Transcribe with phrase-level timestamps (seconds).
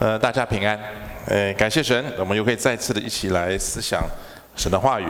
[0.00, 0.80] 呃，大家平安。
[1.26, 4.02] 呃，感谢神，我们又可以再次的一起来思想
[4.56, 5.06] 神的话语。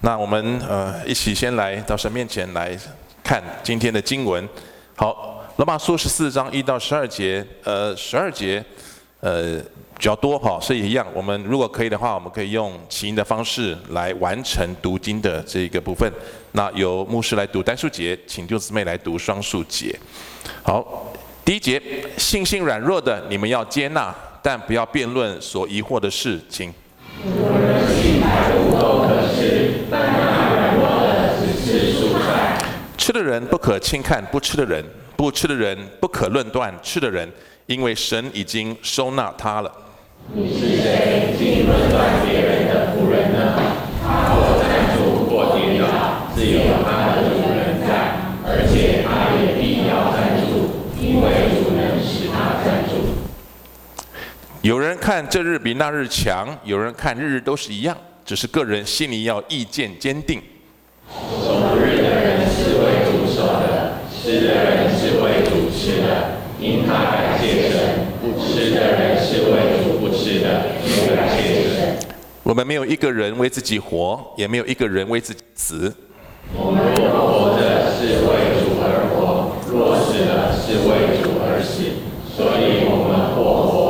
[0.00, 2.74] 那我们呃一起先来到神面前来
[3.22, 4.48] 看今天的经文。
[4.96, 8.64] 好，罗马书十四章一到十二节，呃，十二节
[9.20, 9.58] 呃
[9.94, 16.10] 比较多哈，所以一样，我们如果可以的话，我们可以用起音的方式来完成读经的这个部分。
[16.52, 19.94] 那由牧师来读单数节，请弟姊妹来读双数节。
[20.62, 21.12] 好，
[21.44, 21.82] 第一节，
[22.16, 24.16] 信心软弱的，你们要接纳。
[24.42, 26.72] 但不要辩论所疑惑的事情。
[32.96, 34.84] 吃的人不可轻看不吃的人，
[35.16, 37.28] 不吃的人不可论断吃的人，
[37.66, 39.72] 因为神已经收纳他了。
[40.32, 43.58] 你是谁竟论断别人的仆人呢？
[44.02, 47.90] 他或站住或跌倒，自有他的主人在，
[48.46, 52.92] 而且他也必要站住，因为主能使他站住。
[54.62, 60.38] 有人看这日比那日强，有人看日日都是一样，只是个人心里要意见坚定。
[61.42, 71.96] 守日的人是为主守的，吃的人是为主吃的，因他感谢神；不吃的人是为主不吃的，因感谢神。
[72.42, 75.90] 我们没有一个人为自己活，也没有一个人为自己死。
[76.54, 81.84] 我们若活着是为主而活，若死了是为主而死，
[82.36, 83.80] 所以我们或活。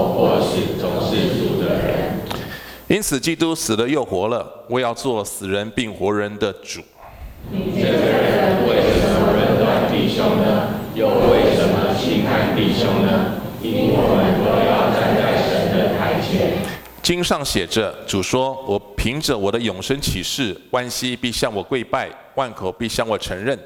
[2.91, 6.81] 因此，基督死了又活了，我要做死人并活人的主。
[7.49, 10.75] 你这个人为什么论断弟兄呢？
[10.97, 13.37] 又为什么轻看弟兄呢？
[13.63, 16.51] 因我们都要站在神的台前。
[17.01, 23.57] 经上写着：“主说，我凭着我的永生起誓，万膝必向我跪拜，万口必向我承认。”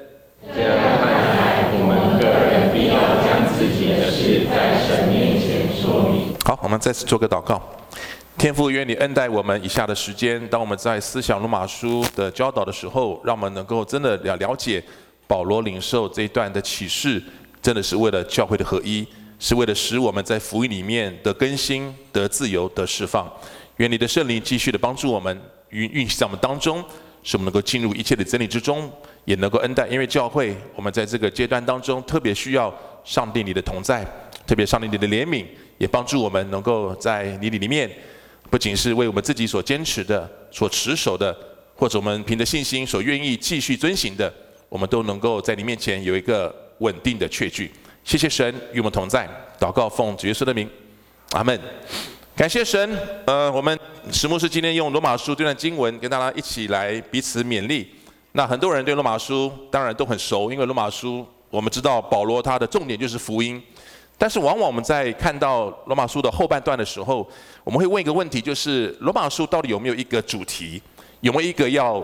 [0.54, 6.34] 这样看来，我们个人必要将自己的事在神面前说明。
[6.44, 7.58] 好，我们再次做个祷告。
[8.44, 10.38] 天父，愿你恩待我们以下的时间。
[10.48, 14.84] 当我们在思想罗马书的教导的时候，让我们能够真的了了解
[15.26, 17.22] 保罗领受这一段的启示，
[17.62, 19.08] 真的是为了教会的合一，
[19.38, 23.26] 是为了使我们在福音里面的更新、得自由、得释放。
[23.78, 25.40] 愿你的圣灵继续的帮助我们，
[25.70, 26.84] 运运行在我们当中，
[27.22, 28.92] 使我们能够进入一切的真理之中，
[29.24, 29.88] 也能够恩待。
[29.88, 32.70] 因为教会，我们在这个阶段当中特别需要
[33.04, 34.04] 上帝你的同在，
[34.46, 35.46] 特别上帝你的怜悯，
[35.78, 37.90] 也帮助我们能够在你里里面。
[38.50, 41.36] 不仅是为我们自己所坚持的、所持守的，
[41.74, 44.32] 或者我们凭着信心所愿意继续遵行的，
[44.68, 47.70] 我们都能够在你面前有一个稳定的确据。
[48.04, 49.28] 谢谢神与我们同在，
[49.58, 50.68] 祷告奉主耶稣的名，
[51.32, 51.58] 阿门。
[52.36, 52.98] 感谢神。
[53.26, 53.78] 呃，我们
[54.12, 57.88] 石牧师今天用罗马书这段经文跟大家一起来彼此勉励。
[58.32, 63.62] 那很多人对罗马书当然都很熟，因为罗马书我们知道保罗他的重点就是福音。
[64.16, 67.28] 但是往往我们在看到罗马书的后半段的时候，
[67.64, 70.80] 我们会问一个问题，就是罗马书到底有没有一个主题，
[71.20, 72.02] 有没有一个要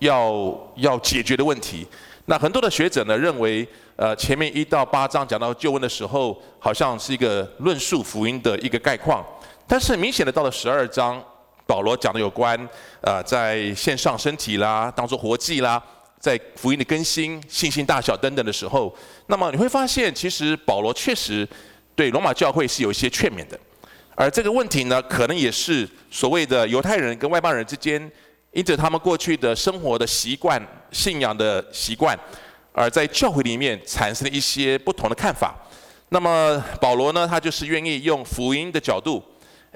[0.00, 1.86] 要要解决的问题？
[2.26, 9.24] 那很多的学者呢认为，呃，前面一到八章讲到救恩的时候，好像是一个论述福音的一个概况。
[9.66, 11.22] 但是明显的到了十二章，
[11.66, 12.58] 保罗讲的有关，
[13.00, 15.82] 呃，在献上身体啦，当作活祭啦。
[16.20, 18.94] 在福音的更新、信心大小等等的时候，
[19.32, 21.48] 那么你会发现，其实保罗确实
[21.94, 23.58] 对罗马教会是有一些劝勉的，
[24.14, 27.98] 而这个问题呢，可能也是所谓的犹太人跟外邦人之间，
[28.50, 32.14] 因着他们过去的生活的习惯、信仰的习惯，
[32.72, 35.56] 而在教会里面产生了一些不同的看法。
[36.10, 39.24] 那么保罗呢，他就是愿意用福音的角度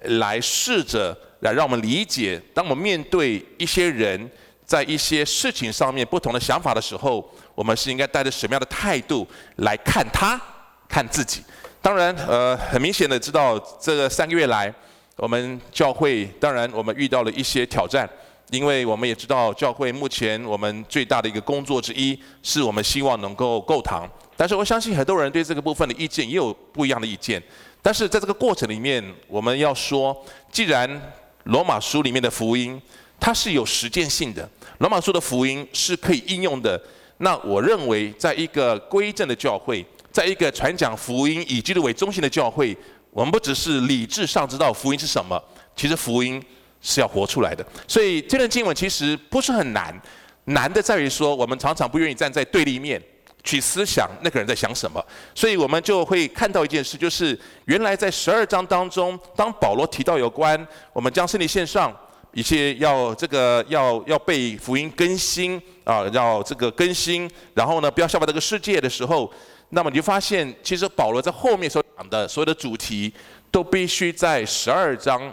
[0.03, 4.31] 来试着来让我们理解，当我们面对一些人。
[4.67, 7.25] 在一些事情上面不同的想法的时候，
[7.57, 10.41] 我们是应该带着什么样的态度来看他、
[10.89, 11.43] 看自己？
[11.81, 14.73] 当然，呃，很明显的知道这个三个月来，
[15.17, 18.09] 我们教会当然我们遇到了一些挑战，
[18.51, 24.07] 因为我们也知道教会目前我们最大的一个工作之一，是我们希望能够购堂。
[24.37, 27.43] 但是我相信很多人对这个部分的意见也有不一样的意见。
[27.81, 30.15] 但是在这个过程里面，我们要说，
[30.53, 31.01] 既然
[31.45, 32.83] 罗马书里面的福音，
[33.19, 34.47] 它是有实践性的。
[34.79, 36.79] 罗马书的福音是可以应用的。
[37.19, 42.77] 那我认为，在一个归正的教会，在一个传讲福音以基督为中心的教会，
[43.11, 45.43] 我们不只是理智上知道福音是什么，
[45.75, 46.43] 其实福音
[46.83, 47.65] 是要活出来的。
[47.89, 49.99] 所以这段经文其实不是很难，
[50.45, 53.03] 难的在于说，我们常常不愿意站在对立面
[53.43, 55.03] 去思想那个人在想什么。
[55.35, 61.97] 所以我们就会看到一件事，就是原来在十二章当中，当保罗提到有关我们将身体献上。
[62.37, 69.33] 一些要这个要要被福音更新啊，要这个更新，然后呢，不要效法这个世界的时候，
[69.71, 73.11] 那么你就发现，其实保罗在后面所讲的所有的主题，
[73.51, 75.33] 都必须在十二章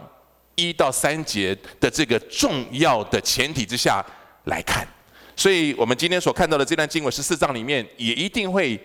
[0.56, 4.02] 一到三节的这个重要的前提之下
[4.46, 4.88] 来看。
[5.36, 8.80] 所以，我们今天所看到的这段经文十四章里面，也一定会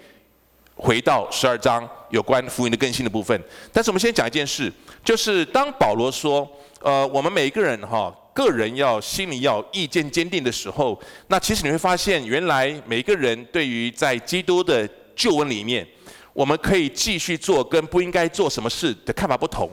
[0.75, 3.41] 回到十二章有关福音的更新的部分。
[3.73, 4.73] 但是，我们先讲一件事，
[5.05, 6.51] 就是当保罗说，
[6.81, 15.87] 呃，我们每一个人哈，个人要心里要意见坚定的时候，那其实你会发现，原来每一个人对于在基督的救恩里面，
[16.33, 19.71] 我们可以继续做跟不应该做什么事的看法不同。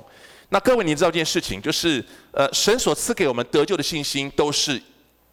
[0.50, 4.82] 那各位，你知道一件事情，就是呃，神所赐给我们得救的信心都是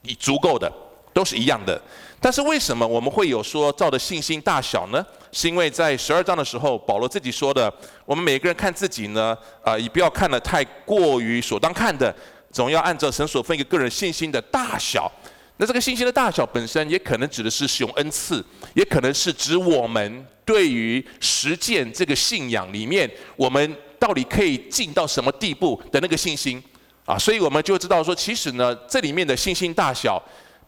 [0.02, 0.70] 以足够的。
[1.12, 1.80] 都是一样的，
[2.20, 5.04] 但是为什么我们会有说照的信心大小呢？
[5.30, 7.72] 是因为在十二章的时候，保罗自己说的，
[8.04, 12.14] 我们每个人看自己呢，啊、也不要看得太过于所当看的，
[12.50, 15.10] 总要按照神所分给个人信心的大小。
[15.58, 18.44] 那这个信心的大小本身也可能指的是使用恩赐，
[18.74, 26.62] 也可能是指我们对于实践这个信仰里面，我们到底可以进到什么地步的那个信心
[27.04, 27.18] 啊。
[27.18, 30.22] 所以我们就知道说，其实呢，这里面的信心大小。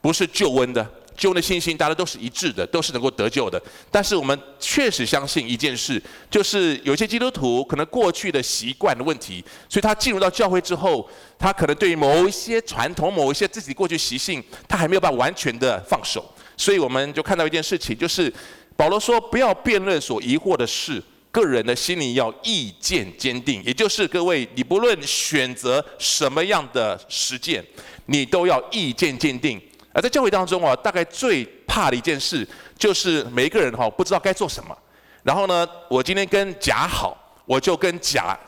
[0.04, 0.86] 不是救恩的，
[1.16, 3.58] 救恩的信心，大家都是一致的，都是能够得救的。
[3.90, 5.98] 但是我们确实相信一件事，
[6.30, 11.08] 就是有些基督徒可能过去的习惯的问题，所以他进入到教会之后，
[11.38, 16.22] 他可能对于某一些传统、某一些自己过去习性，他还没有办法完全的放手。
[16.54, 18.30] 所以我们就看到一件事情，就是
[18.76, 23.64] 保罗说，不要辩论所疑惑的事，个人的心里要意见坚定。
[23.64, 27.64] 也就是各位，你不论选择什么样的实践，
[28.04, 29.58] 你都要意见坚定。
[29.94, 32.46] 而在教会当中啊，大概最怕的一件事，
[32.76, 34.76] 就是每一个人哈不知道该做什么。
[35.22, 38.38] 然后呢，我今天跟甲好，我就跟甲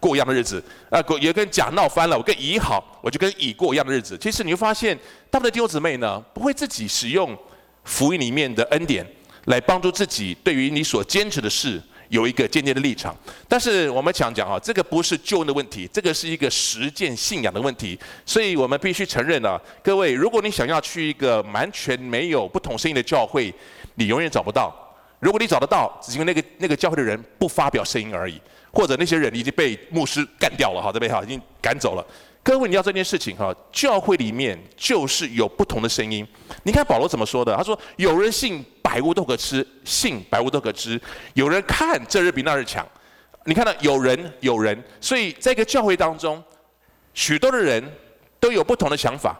[0.00, 0.58] 过一样的日子；
[0.88, 4.16] 啊，也跟甲闹翻了，我跟乙好，我就跟乙过一样的日子。
[4.16, 4.96] 其实你会发现，
[5.28, 7.36] 大部分的弟兄姊妹呢，不会自己使用
[7.84, 9.06] 福音里面的恩典
[9.46, 11.82] 来帮助自己，对于你所坚持的事。
[12.12, 13.16] 有一个坚定的立场，
[13.48, 23.52] 但是我们想讲啊，这个不是救恩的问题，这个是一个实践信仰的问题，所以我们必须承认啊，各位，如果你想要去一个完全没有不同声音的教会，
[23.94, 24.70] 你永远找不到；
[25.20, 28.38] 如果你找得到，只因为那个那个教会的人不发表声音而已，
[28.70, 31.22] 或者那些人已经被牧师干掉了哈，这边哈？
[31.24, 32.06] 已经赶走了。
[32.44, 36.26] 各位，你要这件事情哈，教会里面就是有不同的声音。
[36.64, 37.56] 你看保罗怎么说的？
[37.56, 40.98] 他说：“有人信百物都可吃，信百物都可吃；
[41.34, 42.84] 有人看这日比那日强。”
[43.44, 46.42] 你看到有人有人，所以在一个教会当中，
[47.14, 47.82] 许多的人
[48.40, 49.36] 都有不同的想法。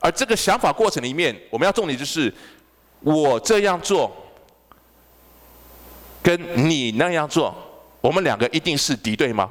[0.00, 2.32] 而这个想法过程里面，我们要重点就是：
[3.00, 4.14] 我这样做，
[6.22, 7.54] 跟你那样做，
[8.00, 9.50] 我们两个一定是敌对吗？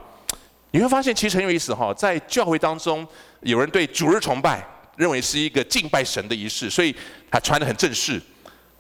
[0.76, 3.08] 你会发现其实很有意思哈，在教会当中，
[3.40, 4.62] 有人对主日崇拜
[4.98, 6.94] 认为是一个敬拜神的仪式，所以
[7.32, 8.22] 他穿得很正式。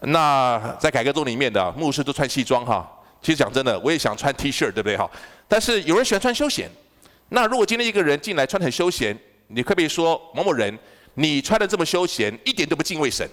[0.01, 2.85] 那在改革宗里面的牧师都穿西装哈。
[3.21, 5.09] 其实讲真的，我也想穿 T 恤，对不对哈？
[5.47, 6.69] 但是有人喜欢穿休闲。
[7.29, 10.77] 那如果今天一个人进来穿很休闲，你可不可以说某某人，
[11.13, 13.25] 你穿得这么休闲，一点都不敬畏神？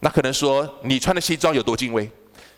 [0.00, 2.10] 那可能说你穿的西装有多敬畏？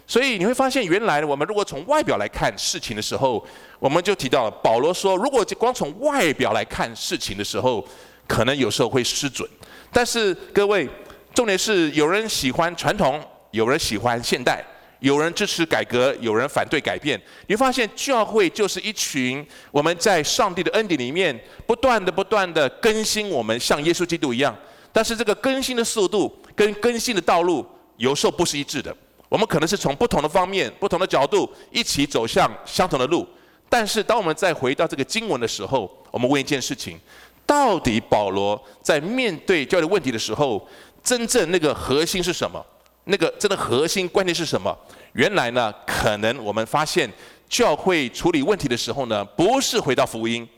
[0.09, 3.47] 所以你会发现，原来我们如果从外表来看事情的时候，
[3.79, 7.87] 我们就提到了保罗说，如果光从外表来看事情的时候，
[8.27, 9.47] 可能有时候会失准。
[9.93, 10.89] 但是各位，
[11.35, 14.65] 重点是有人喜欢传统，有人喜欢现代，
[15.01, 17.21] 有人支持改革，有人反对改变。
[17.47, 24.57] 你会发现，教会就是一群我们在上帝的恩典里面不断的、不断的更新我们，像耶稣基督一样。
[24.91, 27.67] 但是这个更新的速度跟更新的道路，
[27.99, 28.97] 有时候不是一致的。
[29.29, 33.27] 我们可能是从不同的方面、不同的角度一起走向相同的路，
[33.69, 36.99] 但是当我们再回到这个经文的时候，我们问一件事情：
[37.45, 40.67] 到底保罗在面对教育问题的时候，
[41.03, 42.65] 真正那个核心是什么？
[43.05, 44.77] 那个真的核心观念是什么？
[45.13, 47.11] 原来呢，可能我们发现
[47.49, 50.49] 教会处理问题的时候呢，不是回到福音，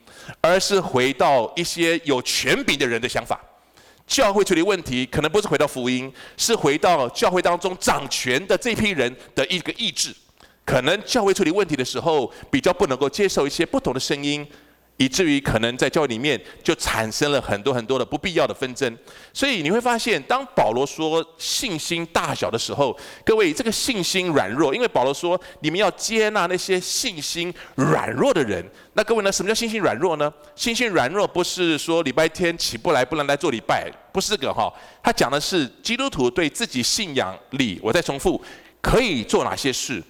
[0.41, 3.41] 而是回到一些有权柄的人的想法。
[4.11, 10.13] 教会处理问题，可能不是回到福音，是回到教会当中掌权的这批人的一个意志。
[10.65, 14.45] 可能教会处理问题的时候，比较不能够接受一些不同的声音。
[14.97, 18.95] 以至于可能在教会里面就产生了很多很多的不必要的纷争，
[19.33, 28.63] 所以你会发现，当保罗说信心大小的时候，各位这个信心软弱，因为保罗说你们要接纳那些信心软弱的人。
[28.93, 30.31] 那各位呢，什么叫信心软弱呢？
[30.55, 34.73] 信心软弱不是说礼拜天起不来不能来做礼拜，不是这个哈。
[35.03, 38.41] 他讲的是基督徒对自己信仰里，我再重复，
[38.81, 40.03] 可以做哪些事，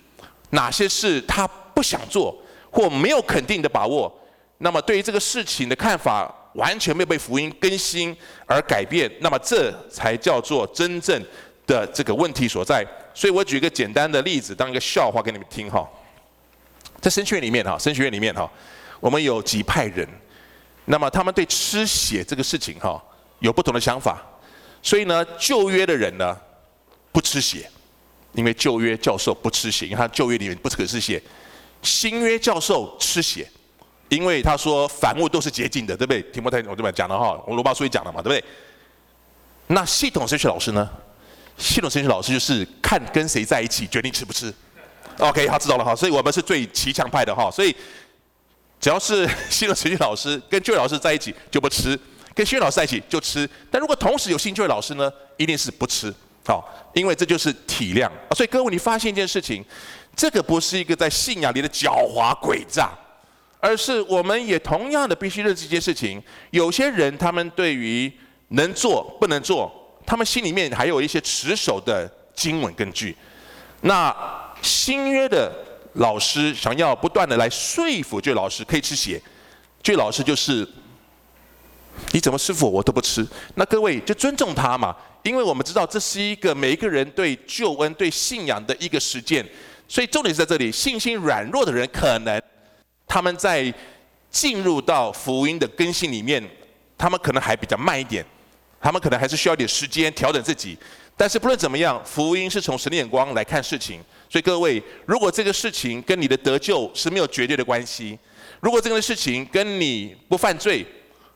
[0.51, 2.37] 哪些事他不想做
[2.71, 4.13] 或没有肯定的把握。
[4.59, 8.15] 那么对于这个事情的看法完全没有被福音更新
[8.47, 11.23] 而改变，那么这才叫做真正
[11.67, 12.87] 的这个问题所在。
[13.15, 15.89] 所以我举一个简单的例子当一个笑话给你们听哈。
[17.01, 18.51] 在神学院里面哈，神学院里面哈，
[19.01, 20.07] 我们有几派人，
[20.85, 23.03] 那么他们对吃血这个事情哈
[23.41, 24.23] 有不同的想法，
[24.83, 26.37] 所以呢，旧约的人呢
[27.13, 27.69] 不吃血，
[28.33, 31.23] 因为旧约教授不吃血，因为他旧约里面不可吃血，
[31.83, 33.47] 新约教授吃血。
[34.09, 36.21] 因为他说凡物都是洁净的，对不对？
[36.33, 38.45] 提摩太我这边讲的哈，我罗巴书也讲了嘛，对不对？
[39.69, 40.91] 那系统神学老师呢？
[41.57, 44.53] 系统神学老师就是看跟谁在一起决定吃不吃。
[45.19, 47.73] OK，他知道了哈，所以我们是最骑墙派的哈，所以
[48.81, 51.97] 只要是 系统神学老师跟旧老师在一起就不吃，
[52.41, 53.47] 跟新约老师在一起就吃。
[53.71, 56.11] 但如果同时有新旧约老师呢，一定是不吃。
[56.47, 58.11] 好，因为这就是体谅。
[58.35, 59.63] 所以各位，你发现一件事情，
[60.17, 62.89] 这个不是一个在信仰里的狡猾诡诈。
[63.61, 66.19] 而是我们也同样的必须认识一件事情：
[66.51, 68.11] 有些人他们对于
[68.49, 69.71] 能做不能做，
[70.07, 73.15] 他们心里面还有一些持守的经文根据。
[73.83, 74.17] 那
[74.63, 75.53] 新约的
[75.93, 79.21] 老师想要不断的来说服这位老师可以吃血，
[79.83, 80.67] 这位老师就是
[82.13, 83.27] 你怎么师傅我都不吃。
[83.55, 89.47] 那各位就尊重他嘛，因为我们知道这是一个每一个人对救恩、对信仰的一个实践。
[89.87, 92.41] 所以重点是在这里，信心软弱的人可能。
[93.07, 93.75] 他们在
[94.31, 96.41] 进入到福音的更新里面，
[96.97, 98.25] 他们可能还比较慢一点，
[98.81, 100.79] 他们可能还是需要点时间调整自己。
[101.17, 104.01] 但是不论怎么样，福音是从神的眼光来看事情。
[104.29, 108.17] 所以各位，如果这个事情跟你的得救是没有绝对的关系，
[108.61, 110.87] 如果这个事情跟你不犯罪，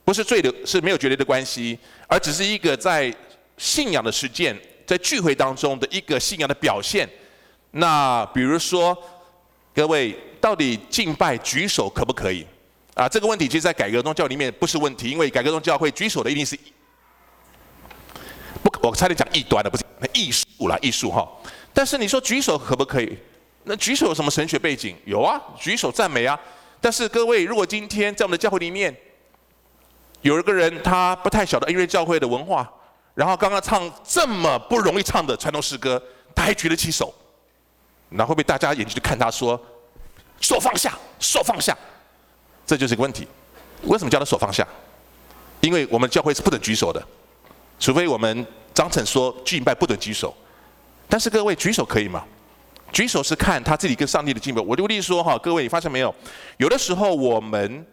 [0.05, 3.15] 不是罪的，是没有绝对的关系，而只是一个在
[3.57, 4.57] 信仰的实践，
[4.87, 7.09] 在聚会当中的一个信仰的表现。
[7.71, 8.97] 那比如说，
[9.75, 10.17] 各位。
[10.45, 12.47] 到底敬拜举手可不可以？
[12.93, 16.55] 啊，这个问题其实，在改革宗教里面不是问题，因为改革宗教会举手的一定是
[18.63, 19.83] 不，我差点讲异端了，不是
[20.13, 21.27] 艺术啦，艺术哈。
[21.73, 23.17] 但是你说举手可不可以？
[23.63, 24.95] 那举手有什么神学背景？
[25.07, 26.39] 有啊，举手赞美啊。
[26.79, 28.95] 但是各位，如果今天在我们的教会里面
[30.25, 32.67] 有一个人，他不太晓得音乐教会的文化，
[33.15, 36.03] 然后刚刚唱这么不容易唱的传统诗歌，
[36.35, 37.13] 他还举得起手，
[38.09, 39.61] 然后被大家眼睛就看他说？
[40.41, 41.77] 手放下，手放下，
[42.65, 43.29] 这就是一个问题。
[43.83, 44.67] 为什么叫他手放下？
[45.61, 47.07] 因为我们教会是不准举手的，
[47.79, 50.35] 除非我们章程说敬拜不准举手。
[51.07, 52.25] 但是各位举手可以吗？
[52.91, 54.63] 举手是看他自己跟上帝的敬拜。
[54.63, 56.15] 我就例如说哈，各位你发现没有？
[56.57, 57.87] 有的时候我们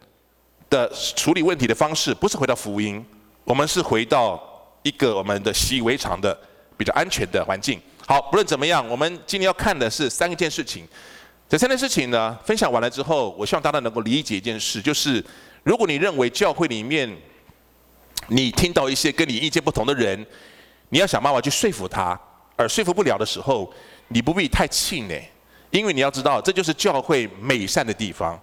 [0.72, 3.04] 的处理问题的方式不是回到福音，
[3.44, 4.42] 我们是回到
[4.82, 6.36] 一个我们的习以为常的
[6.78, 7.78] 比较安全的环境。
[8.06, 10.88] 好，不论怎么样，我们今天要看的是三件事情。
[11.46, 15.22] 这三件事情呢，分享完了之后，我希望大家能够理解一件事，就是
[15.62, 17.14] 如果你认为教会里面
[18.28, 20.26] 你听到一些跟你意见不同的人，
[20.88, 22.18] 你要想办法去说服他，
[22.56, 23.70] 而说服不了的时候，
[24.08, 25.22] 你不必太气馁，
[25.70, 28.40] 因为你要知道，这就是教会美善的地方。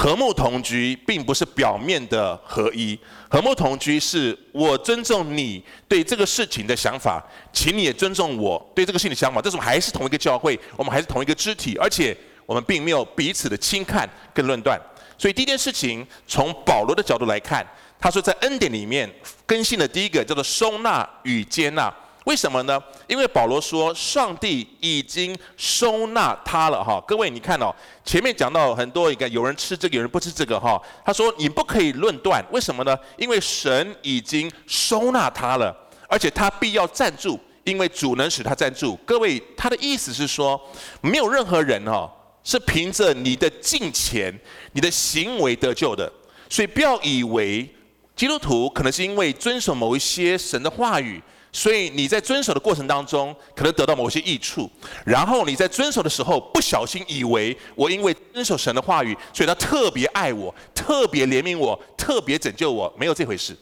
[0.00, 9.42] 和睦同居并不是表面的合一，和睦同居是我尊重你对这个事情的想法，请你也尊重我对这个事情的想法。
[9.42, 12.16] 这种还是同一个教会，我们还是同一个肢体，而且。
[12.46, 14.76] 我们并没有彼此的轻看跟论断，
[15.16, 17.64] 所以第一件事情，从保罗的角度来看，
[17.96, 19.08] 他说在恩典里面
[19.46, 21.94] 更新的第一个叫做收纳与接纳。
[22.24, 22.80] 为什么呢？
[23.06, 27.02] 因为保罗说上帝已经收纳他了哈。
[27.06, 27.74] 各位你看哦，
[28.04, 30.80] 前面讲到很多一个有人吃这个，有人不吃这个哈。
[31.04, 32.96] 他说你不可以论断，为什么呢？
[33.16, 35.74] 因为神已经收纳他了，
[36.08, 38.96] 而且他必要站住，因为主能使他站住。
[39.06, 40.60] 各位他的意思是说，
[41.00, 42.10] 没有任何人哈。
[42.42, 44.34] 是凭着你的敬虔、
[44.72, 46.10] 你的行为得救的，
[46.48, 47.68] 所以不要以为
[48.16, 54.70] 基督徒可能是因为遵守某一些神的话语，所以你在遵守的过程当中可能得到某些益处，
[55.04, 63.56] 然后你在遵守的时候不小心以为我因为遵守神的话语，所以他特别爱我、特别怜悯我、特别拯救我，没有这回事。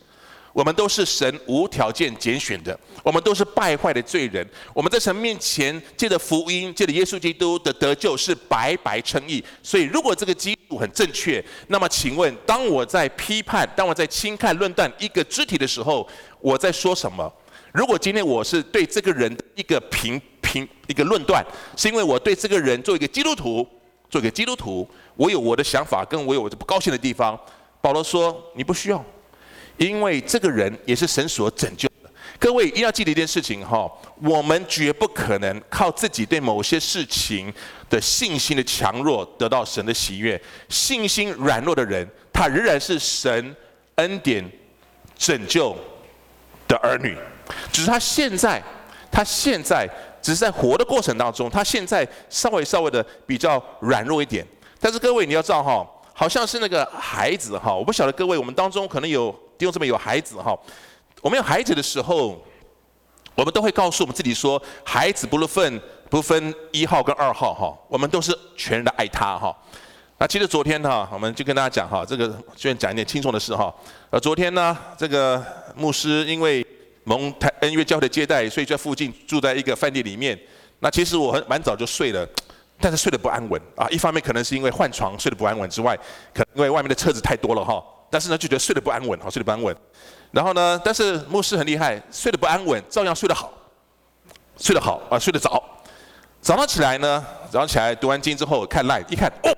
[0.55, 4.45] 我们都是神无条件拣选的，我们都是败坏的罪人。
[4.75, 9.45] 我们在神面前借着福音，借着耶稣基督的得救是白白称义。
[9.63, 16.09] 所以，如果这个基础很正确，那么请问，当我在批判、当我在轻看、论断一个肢体的时候，
[16.41, 17.33] 我在说什么？
[17.73, 21.45] 如果今天我是对这个人一个评评一个论断，
[21.77, 23.67] 是因为我对这个人做一个基督徒，
[24.09, 27.39] 做一个基督徒，我有我的想法，跟我有我的不高兴的地方。
[27.81, 29.05] 保罗说：“你不需要。”
[29.77, 32.11] 因为这个人也是神所拯救的。
[32.39, 33.89] 各位一定要记得一件事情哈，
[34.23, 37.53] 我们绝不可能靠自己对某些事情
[37.89, 40.41] 的信心的强弱得到神的喜悦。
[40.69, 43.55] 信心软弱的人，他仍然是神
[43.97, 44.45] 恩典
[45.17, 45.77] 拯救
[46.67, 47.17] 的儿女，
[47.73, 48.63] 只是他现在，
[49.11, 49.89] 他现在
[50.21, 54.47] 只是在活的过程当中，他现在稍微稍微的比较软弱一点。
[54.81, 60.57] 但是各位你要知道哈，好像是那个孩子哈，我不晓得各位我们当中可能有弟兄姊妹有孩子哈，
[61.21, 62.41] 我们有孩子的时候，
[63.35, 69.57] 我们都会告诉我们自己说，孩子不分不分一号跟二号哈，我们都是全然的爱他哈。
[70.21, 73.73] 那其实昨天哈，我们就跟大家讲哈，这个虽然讲一点轻松的事哈。
[74.11, 75.45] 呃，昨天呢，这个
[75.77, 76.65] 牧师因为
[77.09, 80.39] 蒙台恩约教会的接待，所以在附近住在一个饭店里面。
[80.81, 82.29] 那其实我很蛮早就睡了，
[82.79, 83.89] 但是睡得不安稳啊。
[83.89, 85.97] 一方面可能是因为换床睡得不安稳之外，
[86.35, 87.83] 可能因为外面的车子太多了哈。
[88.11, 89.75] 但是呢，就觉得睡得不安稳，好睡得不安稳。
[90.31, 93.51] 然后呢，但是牧师很厉害，睡得不安稳，照样睡得好，
[94.59, 95.63] 睡得好啊，睡得早。
[96.43, 99.51] 早上起来呢，早上起来读完经之后看 LINE，一看哦。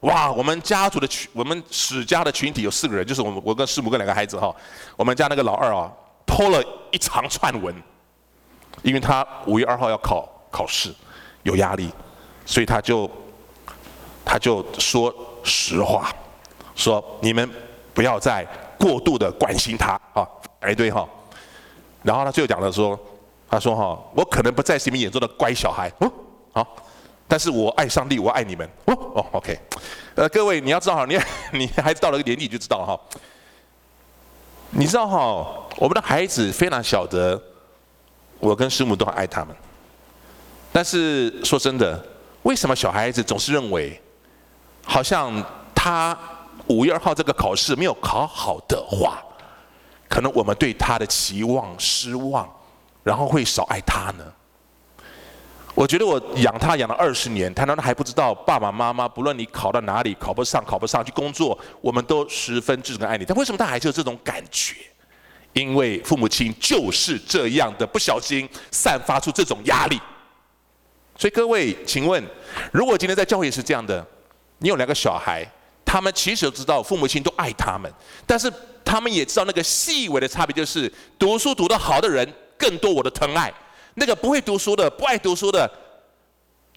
[0.00, 4.54] 哇，我们家族的群，我们史家的群体有四个人，就是我，我跟师母跟两个孩子哈。
[4.96, 5.90] 我们家那个老二啊
[6.26, 7.74] 拖了一长串文，
[8.82, 10.92] 因为他五月二号要考考试，
[11.44, 11.90] 有压力，
[12.44, 13.10] 所以他就
[14.24, 15.14] 他就说
[15.44, 16.12] 实话，
[16.74, 17.48] 说你们
[17.94, 18.44] 不要再
[18.78, 20.28] 过度的关心他啊，
[20.68, 21.08] 一堆哈。
[22.02, 22.98] 然后他最后讲了说，
[23.48, 26.12] 他说哈，我可能不再是你们眼中的乖小孩，哦，
[26.52, 26.76] 好。
[27.28, 28.68] 但是我爱上帝，我爱你们。
[28.84, 29.58] 哦哦，OK，
[30.14, 31.18] 呃，各位你要知道哈，你
[31.58, 33.18] 你孩子到了一个年纪就知道哈。
[34.70, 37.40] 你知道哈，我们的孩子非常晓得，
[38.38, 39.56] 我跟师母都很爱他们。
[40.72, 42.04] 但是说真的，
[42.42, 44.00] 为什么小孩子总是认为，
[44.84, 45.32] 好像
[45.74, 46.16] 他
[46.66, 49.22] 五月二号这个考试没有考好的话，
[50.08, 52.46] 可能我们对他的期望失望，
[53.02, 54.24] 然后会少爱他呢？
[55.76, 63.26] 我觉得我养他养了二十年，他难道还不知道爸爸妈妈不论你考到哪里，考不上考不上去工作，我们都十分支持跟爱你。
[63.26, 64.74] 但为什么他还是有这种感觉？
[65.52, 70.00] 因为父母亲就是这样的不小心散发出这种压力。
[71.18, 72.24] 所以各位，请问，
[72.72, 74.04] 如果今天在教会也是这样的，
[74.60, 75.46] 你有两个小孩，
[75.84, 77.92] 他们其实知道父母亲都爱他们，
[78.26, 78.50] 但是
[78.82, 83.52] 他们也知道那个细微的差别，就是读书读得好的人更多我的疼爱。
[83.98, 85.70] 那个不会读书的、不爱读书的，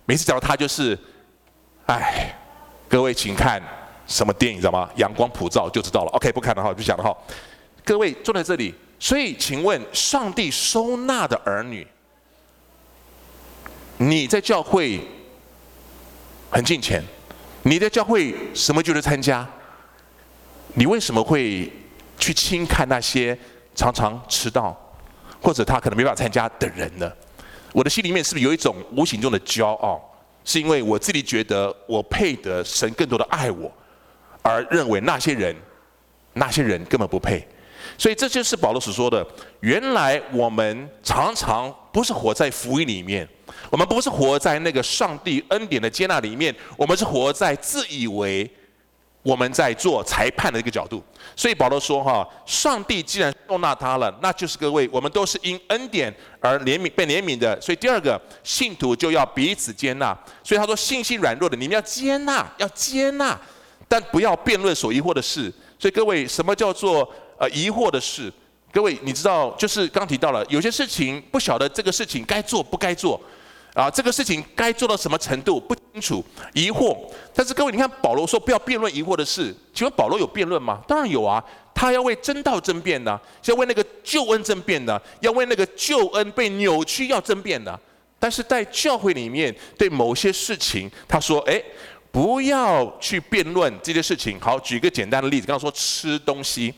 [0.05, 0.97] 每次讲到他就是，
[1.85, 2.33] 哎，
[2.87, 3.61] 各位请看
[4.07, 4.89] 什么电影知道吗？
[4.95, 6.11] 阳光普照就知道了。
[6.11, 7.15] OK，不看了哈，不讲了哈。
[7.83, 11.85] 各位坐在这里，所以请问，上帝收纳的儿女，
[13.97, 15.01] 你在教会
[16.49, 17.03] 很近前，
[17.63, 19.45] 你在教会什么就是参加，
[20.73, 21.69] 你为什么会
[22.17, 23.37] 去轻看那些
[23.75, 24.88] 常常迟到？
[25.41, 27.11] 或者他可能没办法参加的人呢？
[27.71, 30.01] 我的心里面是不是有一种无形中的骄傲？
[30.43, 33.71] 是因为我自己觉得我配得神更多的爱我，
[34.41, 35.55] 而认为那些人，
[36.33, 37.47] 那些人根本不配。
[37.97, 39.25] 所以这就是保罗所说的：
[39.59, 43.27] 原来我们常常不是活在福音里面，
[43.69, 48.49] 我们不是活在那个上帝恩典的接纳里面，我们是活在自以为。
[49.21, 51.03] 我们在做裁判的一个角度，
[51.35, 57.59] 所以保罗说：“哈，上帝既然收纳他了，那就是各位，我们都是因恩典而怜悯、被怜悯的。
[57.59, 60.17] 所以第二个，信徒就要彼此接纳。
[60.41, 63.37] 所以他说，信心软弱的，你们要接纳，要接纳，
[63.89, 65.53] 但不要辩论所疑惑的事。
[65.77, 68.31] 所以各位，什么叫做呃疑惑的事？
[68.71, 73.19] 各位，你知道，就是刚提到了，有些事情不晓得这个事情该做不该做。”
[73.79, 76.21] 啊，这个事情该做到什么程度不清楚，
[76.53, 76.97] 疑惑。
[77.33, 80.81] 但是各位，你看保罗说不要辩论疑惑的事，请问保罗有辩论吗？
[80.85, 81.41] 当然有啊，
[81.73, 87.79] 他要为真道争辩的，要为那个救恩争辩的，要为那个救恩被扭曲要争辩的。
[88.19, 91.63] 但是在教会里面，对某些事情，他说：哎，
[92.11, 94.37] 不要去辩论这些事情。
[94.41, 96.73] 好，举一个简单的例子，刚刚说吃东西，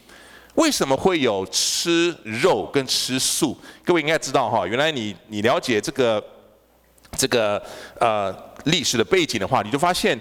[0.53, 3.57] 为什么会有吃肉跟吃素？
[3.83, 6.23] 各位应该知道哈，原来你你了解这个。
[7.17, 7.61] 这个
[7.99, 10.19] 呃历史的背景的话，你就发现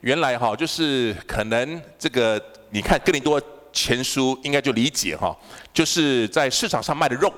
[0.00, 3.40] 原来哈，就是可能这个你看哥林多
[3.72, 5.34] 前书应该就理解哈，
[5.72, 7.32] 就是在市场上卖的肉，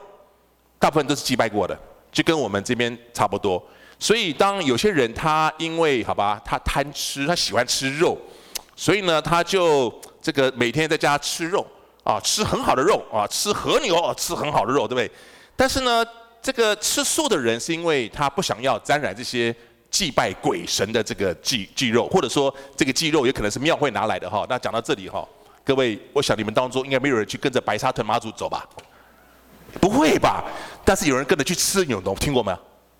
[0.79, 1.79] 大部分都是祭拜过的，
[2.11, 3.63] 就跟我们这边差不多。
[3.99, 8.19] 所以当有些人他因为好吧，他贪吃，他喜欢吃肉，
[8.75, 11.65] 所以呢他就这个每天在家吃肉
[12.03, 15.11] 啊，吃很好的肉啊，吃和牛啊，吃很好的肉，对不对？
[15.55, 16.05] 但是呢。
[16.45, 19.55] 这个吃素的人是因为他不想要沾染这些
[19.91, 24.45] 祭拜鬼神的这个祭祭肉，或者说这个祭肉也可能是庙会拿来的哈。
[24.47, 25.27] 那讲到这里哈，
[25.65, 28.69] 各位，我想你们当中应该没有人去跟着白沙屯妈祖走吧？
[29.81, 30.45] 不会吧？
[30.85, 32.59] 但是有人跟着去吃，你懂听过没有？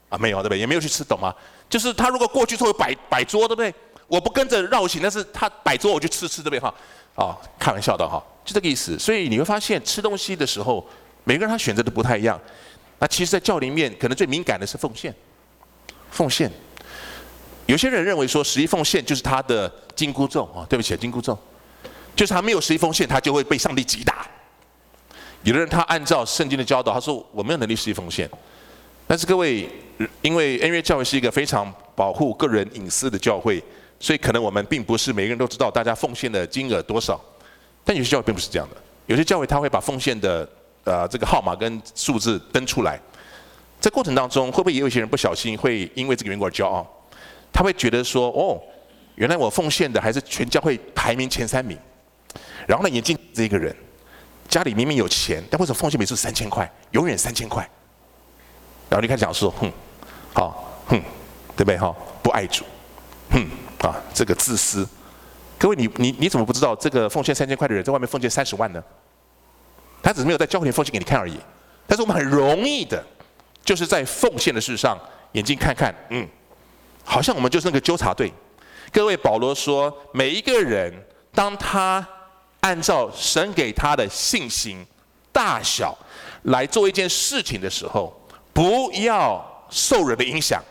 [0.09, 0.59] 啊，没有对不对？
[0.59, 1.35] 也没有去吃，懂吗？
[1.69, 3.75] 就是他如果过去之后摆摆桌，对不对？
[4.07, 6.75] 我不跟着绕行，但是他摆桌我就吃吃，对不对哈？
[7.15, 8.99] 啊，开玩笑的哈，就这个意思。
[8.99, 10.89] 所以你会发现吃东西的时候，
[11.25, 12.41] 每个人他选择的不太一样。
[12.99, 15.15] 那其实，在教里面，可能最敏感的是奉献。
[16.11, 16.51] 奉献，
[17.67, 21.37] 有些人认为说，十一奉献就是他的紧箍咒啊，对不起，紧箍咒，
[22.15, 24.27] 就是他没有十一奉献，他就会被上帝击打。
[25.43, 28.31] 有的人他按照圣经的教导，他说我没有能力十一奉献。
[29.07, 29.69] 但是各位，
[30.23, 33.63] 因为恩约教会是一个非常保护个人隐私的教会，
[34.01, 37.21] 所以可能我们并不是每个人都知道大家奉献的金额多少。
[37.85, 38.77] 但有些教会并不是这样的，
[39.07, 40.49] 有些教会他会把奉献的
[40.85, 43.01] 呃这个号码跟数字登出来。
[43.81, 46.87] 在过程当中，会不会也有一些人不小心会因为这个缘故而骄傲？
[47.53, 48.59] 他会觉得说：哦，
[49.17, 51.79] 原来我奉献的还是全教会排名前三名。
[52.67, 53.75] 然后呢，眼镜这个人
[54.49, 57.63] 家里明明有钱，但为什么奉献每次三千块，永远三千块？
[58.89, 59.71] 然后你开始讲说：哼，
[60.33, 61.01] 好，哼，
[61.55, 61.77] 对不对？
[61.77, 62.65] 哈，不爱主，
[63.31, 63.47] 哼，
[63.81, 64.89] 啊，这个自私。
[65.59, 68.83] 各位，你你你怎么不知道这个奉献三千块的人在外面奉献三十万呢？
[70.05, 71.37] 他只是没有在教会里奉献给你看而已。
[71.89, 73.03] 但是我们很容易的。
[73.65, 74.95] 就是在奉献的事上，
[75.33, 76.29] 眼睛看看，嗯，
[77.03, 78.31] 好像我们就是那个纠察队。
[78.93, 80.93] 各位，保罗说，每一个人
[81.33, 82.07] 当他
[82.61, 84.85] 按照神给他的信心
[85.33, 85.97] 大小
[86.43, 88.15] 来做一件事情的时候，
[88.53, 90.63] 不要受人的影响。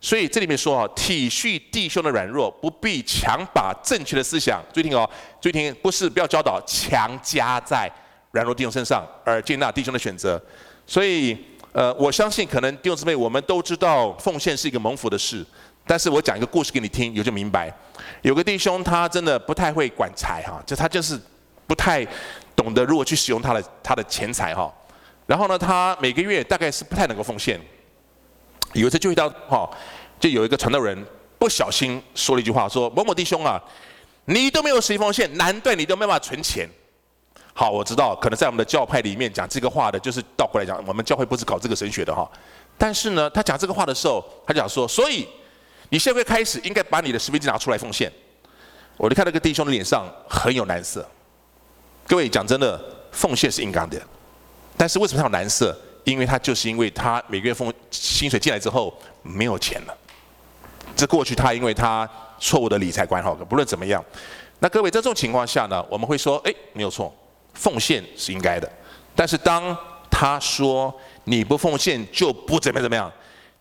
[0.00, 5.08] 所以这里面说啊，体恤弟兄的软弱，不必强把正确的思想，注意听哦，
[5.40, 7.88] 注意听，不是不要教导，强加在
[8.32, 10.42] 软弱弟兄身上，而接纳弟兄的选择。
[10.86, 11.38] 所以。
[11.74, 15.42] 呃，我相信可能弟兄姊妹，我们都知道奉献是一个蒙福的事。
[15.86, 17.74] 但是我讲一个故事给你听，你就明白。
[18.20, 21.18] 有个弟兄，他真的不太会管财哈，就他就是
[21.66, 22.06] 不太
[22.54, 24.70] 懂得如何去使用他的他的钱财哈。
[25.24, 27.58] 然后呢，他每个月大概是不太能够奉献。
[28.74, 29.66] 有一次就遇到哈，
[30.20, 31.02] 就有一个传道人
[31.38, 33.58] 不小心说了一句话，说某某弟兄啊，
[34.26, 36.68] 你都没有十一奉献，难怪你都没办法存钱。
[37.54, 42.28] 好，我知道，可能在我们的教派里面讲这个话的，就是倒过来讲，我们教会不是搞这个神学的哈。
[42.78, 45.28] 但是呢，他讲这个话的时候，他讲说，所以
[45.90, 48.10] 你现在开始应该把你的十分之拿出来奉献。
[48.96, 51.06] 我就看那个弟兄的脸上很有难色。
[52.06, 54.00] 各位讲真的，奉献是应当的，
[54.76, 55.76] 但是为什么他有难色？
[56.04, 59.96] 因为他就是因为他每个月奉薪水进来之后没有钱了。
[60.96, 62.08] 这过去他因为他
[62.40, 64.04] 错误的理财观哈，不论怎么样，
[64.58, 67.14] 那各位在这种情况下呢，我们会说，哎，没有错。
[67.54, 68.70] 奉献是应该的，
[69.14, 69.76] 但是当
[70.10, 73.10] 他说你不奉献就不怎么怎么样，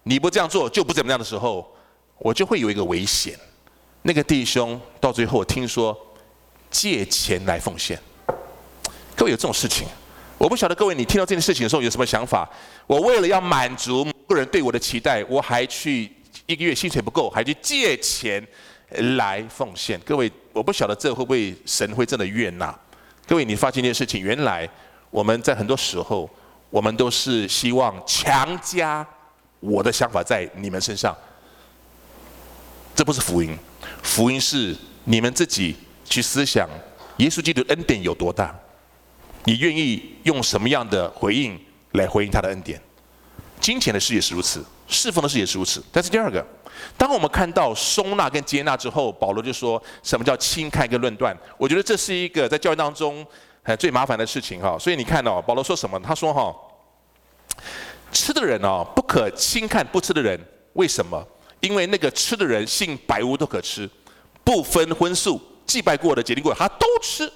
[0.03, 1.69] 你不这样做就不怎么样的时候，
[2.17, 3.37] 我就会有一个危险。
[4.03, 5.95] 那个弟兄到最后我听说
[6.69, 7.99] 借钱来奉献，
[9.15, 9.87] 各位有这种事情，
[10.37, 12.49] 我不晓得各位你听到这件事情的时候有什么想法？
[12.87, 16.11] 我为了要满足个人对我的期待，我还去
[16.47, 18.45] 一个月薪水不够，还去借钱
[19.17, 19.99] 来奉献。
[19.99, 22.75] 各位，我不晓得这会不会神会真的悦纳？
[23.31, 24.69] 各位，你发现一件事情，原来
[25.09, 26.29] 我们在很多时候，
[26.69, 29.07] 我们都是希望强加
[29.61, 31.15] 我的想法在你们身上。
[32.93, 33.57] 这不是福音，
[34.03, 36.67] 福音是你们自己去思想
[37.19, 38.53] 耶稣基督恩典有多大，
[39.45, 41.57] 你愿意用什么样的回应
[41.93, 42.81] 来回应他的恩典？
[43.61, 44.61] 金钱的事也是如此，
[44.91, 45.83] 侍奉的事也是如此。
[45.91, 46.45] 但是第二个。
[46.97, 51.35] 当我们看到收纳跟接纳之后，保罗就说什么叫轻看跟论断？
[51.57, 53.25] 我觉得这是一个在教育当中
[53.61, 54.77] 很最麻烦的事情哈。
[54.79, 55.99] 所以你看哦，保罗说什么？
[55.99, 56.55] 他说哈，
[58.11, 60.39] 吃的人哦不可轻看不吃的人，
[60.73, 61.23] 为什么？
[61.59, 63.87] 因为那个吃的人性百物都可吃，
[64.43, 67.31] 不分荤素，祭拜过的、洁净过的，他都吃。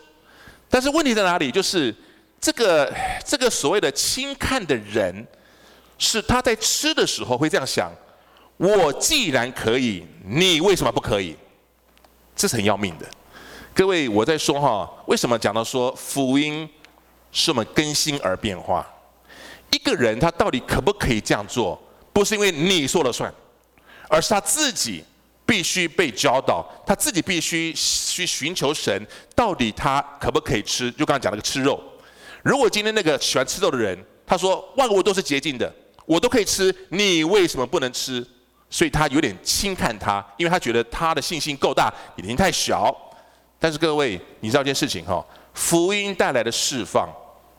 [0.70, 1.52] 但是问题在哪里？
[1.52, 1.94] 就是
[2.42, 2.92] 这个
[3.24, 5.26] 这个所谓的轻看的人，
[5.98, 7.92] 是他在吃的时候会这样想。
[8.58, 11.36] 我既然可以，你为什么不可以？
[12.36, 13.06] 这是很要命的。
[13.74, 16.70] 各位，我在说哈，为什么讲到说福音
[17.32, 18.88] 是我们更新而变化？
[19.72, 21.78] 一个人他到底可不可以这样做？
[22.14, 23.34] 不是因为你说了算，
[24.08, 25.04] 而是他自己
[25.46, 29.06] 必须被教导，他自己必须去寻求神，
[29.36, 30.90] 到底他可不可以吃？
[30.92, 31.84] 就刚刚讲那个吃肉。
[32.42, 35.74] 如果今天那个喜欢吃肉的人，他说万物都是洁净的，
[36.06, 38.26] 我都可以吃，你为什么不能吃？
[38.70, 42.94] 所以他有点轻看他，因为他觉得他的信心够大，年龄太小。
[43.60, 47.08] 但是各位，你知道一件事情哈，福音带来的释放，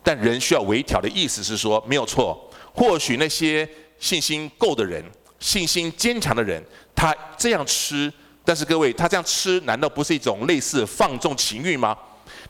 [0.03, 2.39] 但人需要微调的意思是说，没有错。
[2.75, 3.67] 或许那些
[3.99, 5.03] 信心够的人、
[5.41, 6.63] 信心坚强的人，
[6.95, 8.13] 他这样吃，
[8.45, 11.97] 但是各位，他这样吃，难道不是一种类似放纵情欲吗？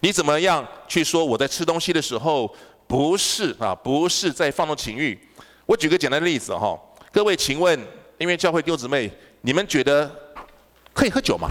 [0.00, 2.52] 你怎么样去说我在吃东西的时候，
[2.88, 5.16] 不是啊，不是在放纵情欲？
[5.66, 6.80] 我举个简单的例子哈，
[7.12, 7.78] 各位，请问。
[8.18, 10.10] 因为教会丢姊妹，你们觉得
[10.94, 11.50] 可以喝酒吗？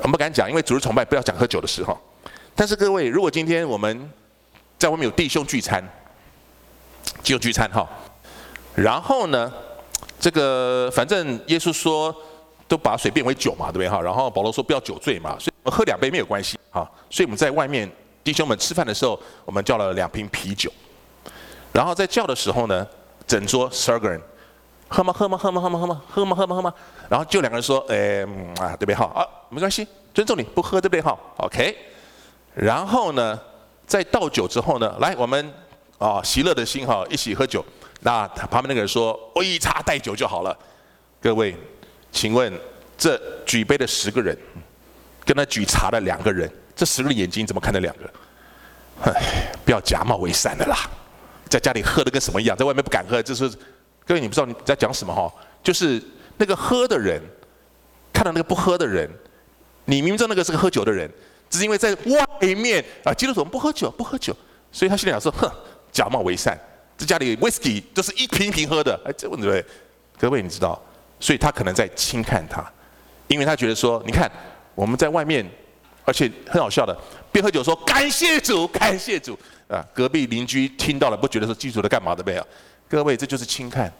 [0.00, 1.98] 我们不敢讲，因为主日崇拜不要讲喝酒的事哈。
[2.54, 4.12] 但是各位，如果今天我们
[4.78, 5.82] 在外面有弟兄聚餐，
[7.22, 7.88] 就聚餐哈，
[8.74, 9.50] 然后呢，
[10.20, 12.14] 这个反正耶稣说
[12.68, 13.98] 都把水变为酒嘛，对不对哈？
[14.02, 16.86] 然后保罗说不要酒醉嘛，所以我们喝两杯没有关系啊。
[17.08, 17.90] 所以我们在外面
[18.22, 20.70] 弟兄们吃饭的时候，我们叫了两瓶啤酒。
[21.72, 22.86] 然后在叫的时候呢，
[23.26, 24.20] 整桌十二个人，
[24.88, 25.12] 喝吗？
[25.12, 25.38] 喝吗？
[25.38, 25.60] 喝吗？
[25.60, 25.78] 喝吗？
[25.78, 26.02] 喝吗？
[26.08, 26.36] 喝吗？
[26.36, 26.56] 喝吗？
[26.56, 26.74] 喝吗？
[27.08, 28.22] 然后就两个人说，哎，
[28.60, 29.06] 啊，对不对好？
[29.08, 31.76] 啊，没关系，尊重你，不喝对不对哈？OK。
[32.54, 33.38] 然后呢，
[33.86, 35.52] 在倒酒之后呢，来我们
[35.98, 37.64] 啊喜乐的心哈，一起喝酒。
[38.00, 40.56] 那旁边那个人说，我以茶代酒就好了。
[41.20, 41.56] 各位，
[42.10, 42.52] 请问
[42.96, 44.36] 这举杯的十个人，
[45.24, 48.10] 跟他举茶的两个人，这十个人眼睛怎么看那两个？
[49.02, 50.76] 唉，不要假冒为善的啦。
[51.48, 53.48] 在家里喝的跟什么一样，在外面不敢喝，就是
[54.06, 55.32] 各位你不知道你在讲什么哈？
[55.62, 56.00] 就是
[56.36, 57.20] 那个喝的人
[58.12, 59.10] 看到那个不喝的人，
[59.86, 61.10] 你明明知道那个是个喝酒的人，
[61.50, 64.36] 只是因为在外面啊，基督徒不喝酒不喝酒，
[64.70, 65.50] 所以他心里想说，哼，
[65.90, 66.58] 假冒为善。
[66.96, 69.64] 在家里 whisky 都是一瓶一瓶喝的，哎，这问题对？
[70.18, 70.76] 各位你知道，
[71.20, 72.64] 所以他可能在轻看他，
[73.28, 74.28] 因为他觉得说，你看
[74.74, 75.48] 我们在外面，
[76.04, 76.98] 而且很好笑的，
[77.30, 82.46] 边喝酒说感谢主，感谢主啊，隔壁邻居听到了不觉得说基督徒在干嘛的没有？
[82.88, 83.92] 各位这就是轻看，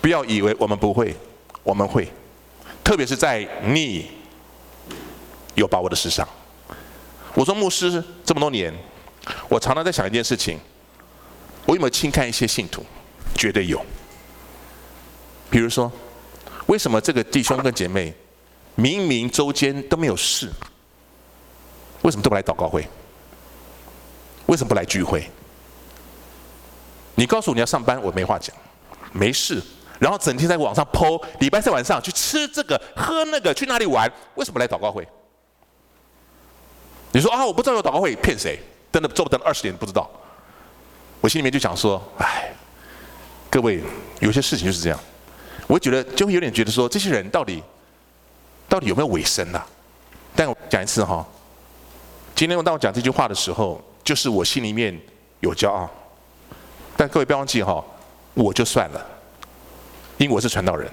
[0.00, 1.14] 不要以为我们不会，
[1.64, 2.08] 我们会，
[2.84, 4.08] 特别是在你
[5.56, 6.26] 有把握的事上。
[7.34, 8.72] 我做牧师这么多年，
[9.48, 10.58] 我常常在想一件事情。
[11.66, 12.84] 我有没有轻看一些信徒？
[13.34, 13.84] 绝对有。
[15.50, 15.90] 比如说，
[16.66, 18.14] 为什么这个弟兄跟姐妹
[18.76, 20.50] 明明周间都没有事，
[22.02, 22.88] 为什么都不来祷告会？
[24.50, 25.30] 为什么不来聚会？
[27.14, 28.54] 你告诉我你要上班，我没话讲，
[29.12, 29.62] 没事。
[30.00, 34.10] 然后整天在网上 po，礼拜三晚上去吃这个喝那个，去哪里玩？
[34.34, 35.06] 为什么来祷告会？
[37.12, 38.58] 你说啊，我不知道有祷告会，骗谁？
[38.90, 40.10] 真的做不等二十年不知道。
[41.20, 42.52] 我心里面就想说，哎，
[43.48, 43.80] 各位，
[44.18, 44.98] 有些事情就是这样。
[45.68, 47.62] 我觉得就会有点觉得说，这些人到底
[48.68, 49.62] 到底有没有尾声呐？
[50.34, 51.24] 但我讲一次哈，
[52.34, 54.98] 今天我当我讲这句话的时候，就是我心里面
[55.40, 55.88] 有骄傲。
[56.96, 57.84] 但各位不要忘记哈，
[58.34, 59.06] 我就算了，
[60.18, 60.90] 因为我是传道人，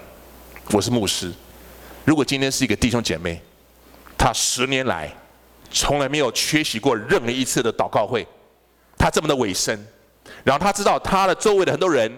[0.72, 1.32] 我是牧师。
[2.06, 3.42] 如果今天是一个弟兄姐妹，
[4.18, 5.12] 他十年来
[5.72, 8.26] 从来没有缺席过任何一次的祷告会，
[8.98, 9.86] 他这么的委身。
[10.44, 12.10] 然后他知道他的周围的很多人，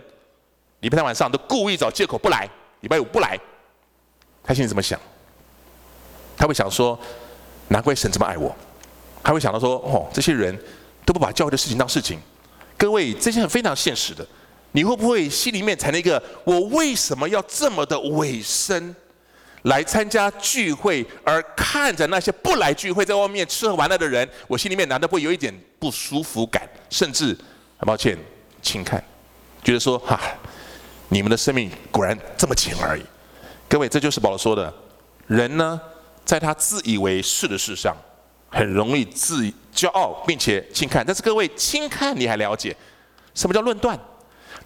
[0.82, 2.48] 礼拜天晚上都故意找借口不来，
[2.82, 3.40] 礼拜五不来，
[4.44, 5.00] 他心里怎么想？
[6.38, 6.98] 他会想说，
[7.68, 8.56] 难怪神这么爱我。
[9.24, 10.58] 他会想到说，哦，这些人
[11.10, 12.20] 都不把教会的事情当事情。
[12.78, 14.24] 各位，这些很非常现实的，
[14.74, 18.96] 你会不会心里面产生一个，我为什么要这么的委身
[19.64, 27.36] 来参加聚会，而看着那些不来聚会，在外面吃喝玩乐的人，我心里面难道不会有一点不舒服感，甚至？
[27.80, 28.16] 很抱歉，
[28.62, 29.04] 轻看，
[29.64, 30.20] 觉得说哈，
[31.08, 33.02] 你们的生命果然这么浅而已。
[33.68, 34.72] 各位，这就是保罗说的，
[35.26, 35.82] 人呢，
[36.24, 37.98] 在他自以为是的事上，
[38.50, 41.06] 很容易自骄傲，并且轻看。
[41.06, 42.76] 但是各位，轻看你还了解
[43.34, 43.98] 什么叫论断？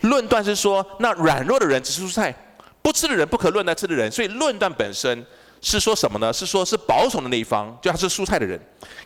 [0.01, 2.33] 论断是说，那软弱的人只吃蔬菜，
[2.81, 4.11] 不吃的人不可论断吃的人。
[4.11, 5.25] 所以论断本身
[5.61, 6.33] 是说什么呢？
[6.33, 8.59] 是说是保守的那一方，就他是蔬菜的人，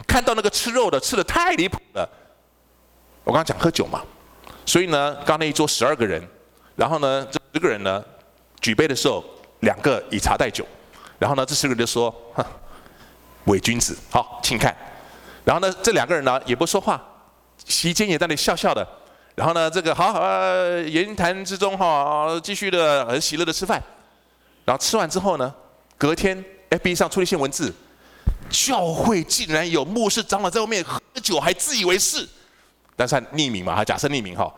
[0.08, 2.10] 看到那个吃肉的吃的太离谱了。
[3.24, 4.02] 我刚刚讲喝酒嘛，
[4.66, 6.26] 所以呢，刚刚那一桌十二个人，
[6.76, 8.04] 然后呢，这十个人呢，
[8.62, 9.24] 举杯的时候，
[9.60, 10.66] 两个以茶代酒，
[11.20, 12.44] 然后呢，这十个人就说，哼，
[13.47, 14.75] 伪君子，好，请看，
[15.43, 17.01] 然后呢，这两个人呢也不说话，
[17.65, 18.88] 席间也在那里笑笑的，
[19.36, 23.81] 然后呢，这个好，呃，言谈之中哈，继续的很喜乐的吃饭，
[24.65, 25.53] 然后吃完之后呢，
[25.97, 27.73] 隔天 FB 上出了一些文字，
[28.49, 32.27] 教会竟然有牧师长老在外面喝酒还自以为是。
[32.95, 34.51] 但是他匿名嘛，他假设匿名哈，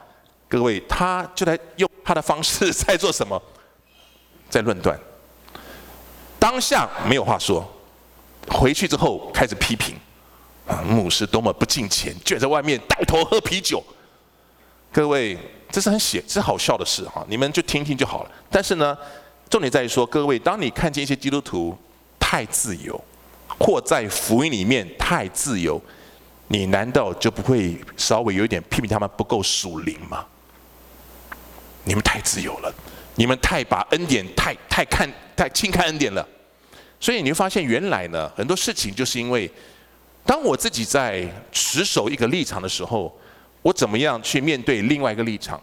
[0.48, 3.40] 各位，他就在用他的方式 在做什么，
[4.50, 4.98] 在论断。
[6.40, 7.70] 当下没有话说，
[8.50, 9.96] 回去之后开始批评，
[10.68, 13.84] 啊，牧师多么不敬虔，居然在外面带头喝啤酒。
[14.92, 15.38] 各位，
[15.72, 18.32] 这是很写，这是好笑的事哈，你们就听听就好了。
[18.50, 18.98] 但是呢，
[19.50, 21.78] 重点在于说，各位，当你看见一些基督徒
[22.20, 23.00] 太自由，
[23.60, 25.82] 或在福音里面太自由。
[26.52, 30.26] 你难道就不会稍微有一点批评他们不够属灵吗？
[31.84, 32.74] 你们太自由了，
[33.14, 36.28] 你们太把恩典太太看太轻看恩典了，
[37.00, 39.50] 所以你会发现原来呢，很多事情就是因为，
[40.26, 43.18] 当我自己在持守一个立场的时候，
[43.62, 45.62] 我怎么样去面对另外一个立场？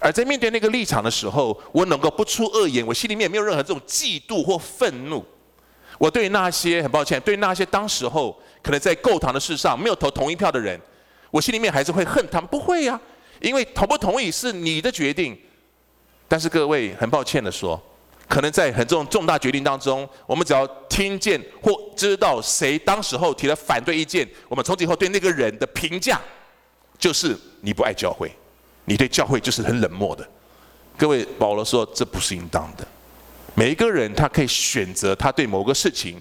[0.00, 5.24] 而在面对那个立场的时候，我能够不出恶言，我心里面没有任何这种嫉妒或愤怒。
[5.98, 10.78] 我对那些很抱歉，对那些当时候可能在购堂的事上没有投同一票的人，
[11.30, 12.48] 我心里面还是会恨他们。
[12.50, 13.00] 不会呀、
[13.40, 15.38] 因为同不同意是你的决定。
[16.28, 17.80] 但是各位很抱歉的说，
[18.28, 26.20] 可能在很重重大决定当中，我们只要听见或知道谁当时候提了反对意见，我们从此以后对那个人的评价
[26.98, 28.30] 就是你不爱教会，
[28.86, 30.26] 你对教会就是很冷漠的。
[30.96, 32.86] 各位，保罗说这不是应当的。
[33.54, 36.20] 每一个人他可以选择他对某个事情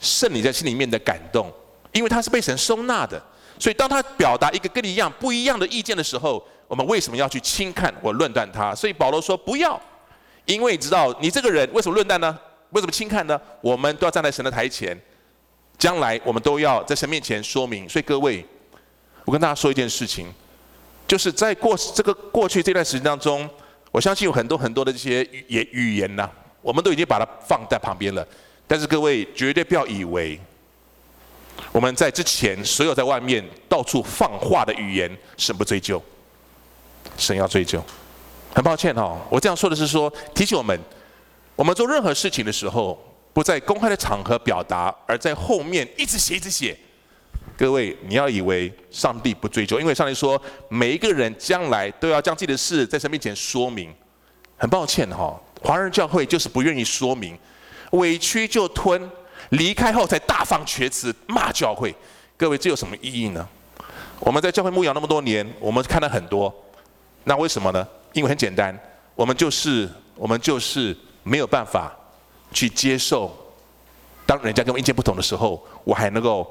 [0.00, 1.52] 圣灵在心里面的感动，
[1.92, 3.22] 因为他是被神收纳的。
[3.58, 8.74] 所以当他表达一个跟你一样不一样的意见的时候，我们为什么要去轻看或论断他？
[8.74, 9.80] 所以保罗说不要。
[10.46, 12.38] 因为你知道，你这个人为什么论断呢？
[12.70, 13.40] 为什么轻看呢？
[13.60, 15.00] 我们都要站在神的台前，
[15.78, 17.88] 将来我们都要在神面前说明。
[17.88, 18.44] 所以各位，
[19.24, 20.26] 我跟大家说一件事情，
[21.06, 23.48] 就是在过这个过去这段时间当中，
[23.92, 26.28] 我相信有很多很多的这些语言语言呐，
[26.60, 28.26] 我们都已经把它放在旁边了。
[28.66, 30.40] 但是各位绝对不要以为
[31.70, 36.02] 我们在之前所有在外面到处放话的语言，神不追究，
[37.16, 37.80] 神要追究。
[38.54, 40.78] 很抱歉哦，我这样说的是说提醒我们，
[41.56, 42.96] 我们做任何事情的时候，
[43.32, 46.78] 不在公开的场合表达，而在后面一直写一直写。
[47.56, 53.92] 各位，你要以为上帝不追究，因为上帝说每一个人将来都要将自己的事在神面前说明。
[54.56, 57.36] 很抱歉哈，华人教会就是不愿意说明，
[57.90, 59.10] 委屈就吞，
[59.50, 61.92] 离开后才大放厥词骂教会。
[62.36, 63.46] 各位，这有什么意义呢？
[64.20, 66.54] 我们在教会牧养那么多年，我们看了很多，
[67.24, 67.86] 那为什么呢？
[68.14, 68.76] 因为很简单，
[69.14, 71.94] 我们就是我们就是没有办法
[72.52, 73.36] 去接受，
[74.24, 76.50] 当人家跟我意见不同的时候，我还能够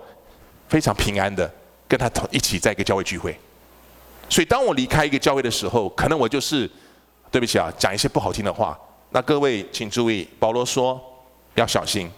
[0.68, 1.52] 非常平安的
[1.88, 3.36] 跟他同一起在一个教会聚会。
[4.30, 6.70] 所以当我离开一个教会的时候，可能我就是
[7.32, 8.78] 对不起啊，讲一些不好听的话。
[9.12, 11.00] 那各位请注意，保罗说
[11.56, 12.12] 要小心，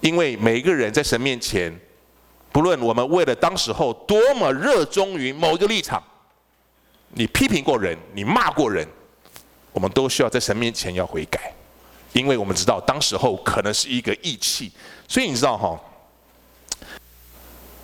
[0.00, 1.74] 因为每一个人在神面前，
[2.52, 6.00] 不论我们为了当时候多么热衷于某一个立场。
[7.14, 8.86] 你批评过人，你骂过人，
[9.72, 11.52] 我们都需要在神面前要悔改，
[12.12, 14.70] 因为我们知道当时候可能是一个义气，
[15.06, 15.80] 所以你知道哈，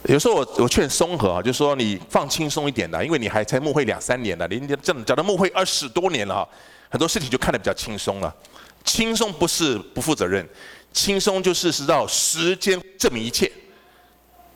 [0.05, 6.49] 有时候我我劝松和啊，就说你放轻松一点的，因为你还才牧会两三年了，你这讲讲到牧会二十多年了哈，
[6.89, 8.35] 很多事情就看得比较轻松了。
[8.83, 10.49] 轻松不是不负责任，
[10.93, 13.53] 轻松就是知道时间证明一切，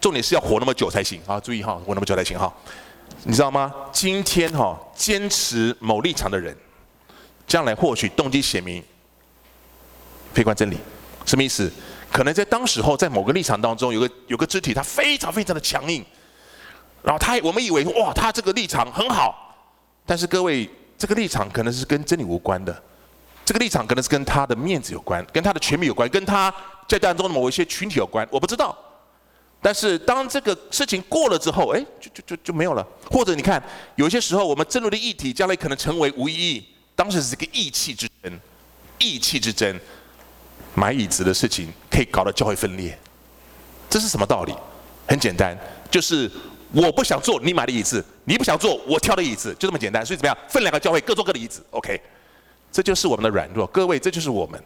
[0.01, 1.39] 重点是要活那么久才行啊！
[1.39, 2.53] 注意哈，活那么久才行哈。
[3.25, 3.73] 你知道吗？
[3.91, 6.55] 今天哈、坚持某立场的人，
[7.47, 8.83] 将来或许动机显明，
[10.33, 10.77] 非关真理，
[11.25, 11.71] 什么意思？
[12.13, 16.05] 可能在当时候，在某个立场当中，有个有个肢体，他非常非常的强硬，
[17.03, 19.57] 然后他我们以为哇，他这个立场很好，
[20.05, 22.83] 但是各位，这个立场可能是跟真理无关的，
[23.45, 26.55] 这个立场可能是跟他的面子有关，跟他的权力有关，跟他
[26.87, 28.77] 在当中的某一些群体有关，我不知道。
[29.65, 32.87] 但是当这个事情过了之后，哎，就就就就没有了。
[33.11, 33.63] 或者你看，
[33.97, 36.63] 有些时候我们争论的议题，将来可能成为无意义。
[36.95, 38.39] 当时是一个意气之争，
[38.99, 39.81] 意气之争，
[40.75, 42.99] 买椅子的事情可以搞得教会分裂。
[43.89, 44.55] 这是什么道理？
[45.09, 45.59] 很简单，
[45.91, 46.31] 就是
[46.71, 50.05] 我不想坐你买的椅子，你不想坐我挑的椅子，就这么简单。
[50.05, 50.37] 所以怎么样？
[50.47, 51.99] 分两个教会各坐各的椅子，OK？
[52.71, 53.67] 这就是我们的软弱。
[53.69, 54.63] 各位，这就是我们。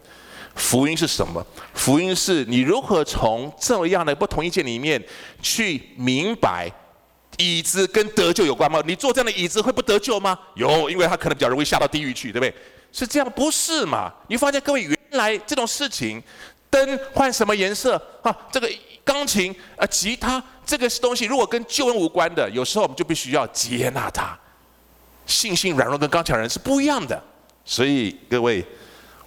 [0.59, 1.43] 福音是什么？
[1.73, 5.01] 福音是你如何从这样的不同意见里面
[5.41, 6.69] 去明白，
[7.37, 8.83] 椅子跟得救有关吗？
[8.85, 10.37] 你坐这样的椅子会不得救吗？
[10.55, 12.53] 有，因为他可能比较容易下到地狱去，对不对？
[12.91, 14.13] 是这样，不是嘛？
[14.27, 16.21] 你发现各位，原来这种事情，
[16.69, 18.35] 灯换什么颜色啊？
[18.51, 18.69] 这个
[19.03, 24.37] 钢琴啊，吉他这个东西，如果跟救恩无关的，有时候我们就必须要接纳它。
[25.25, 27.23] 信心软弱跟刚强人是不一样的，
[27.63, 28.65] 所以各位。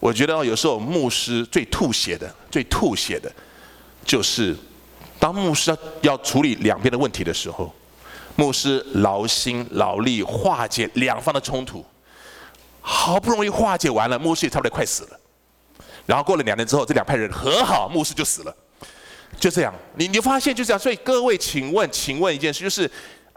[0.02, 3.32] 我觉得有时候牧师最吐血的、最吐血的，
[4.04, 4.52] 就是
[5.16, 7.72] 当牧师要处理两边的问题的时候，
[8.34, 11.86] 牧师劳心劳力化解两方的冲突，
[12.80, 15.20] 好不容易化解完了，牧师也差不多快死了。
[16.04, 18.52] 然后过了两年之后，这两派人和好，牧师就死了，
[19.38, 19.72] 就这样。
[19.94, 20.78] 你你发现就这样。
[20.80, 22.90] 所以各位，请问，请问一件事，就是。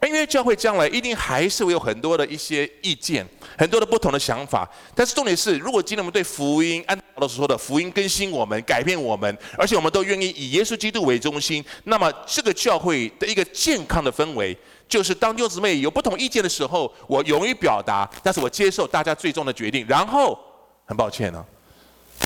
[0.06, 3.26] 因为教会将来一定还是会有很多的一些意见，
[3.58, 4.70] 很多的不同的想法。
[4.94, 14.58] 但是重点是，如果今天我们对福音，按保罗所说的福音更新我们、改变我们，而且我们都愿意以耶稣基督为中心，那么这个教会的一个健康的氛围，
[14.88, 19.86] 就是当弟兄姊妹有不同意见的时候，我勇于表达，但是我接受大家最终的决定。
[19.88, 20.38] 然后
[20.86, 21.44] 很抱歉、啊，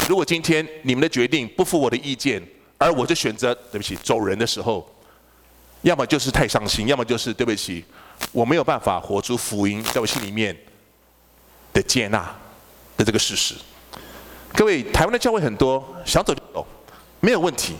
[0.07, 2.41] 如果今天你们的决定不符我的意见，
[2.77, 4.87] 而我就选择对不起走人的时候。
[5.81, 7.85] 要么就是太伤心，要么就是对不起，
[8.33, 10.53] 我没有办法活出福音在我心里面
[11.73, 12.35] 的接纳
[12.97, 13.55] 的这个事实。
[14.53, 16.65] 各位，台湾的教会很多，想走就走，
[17.19, 17.75] 没有问题。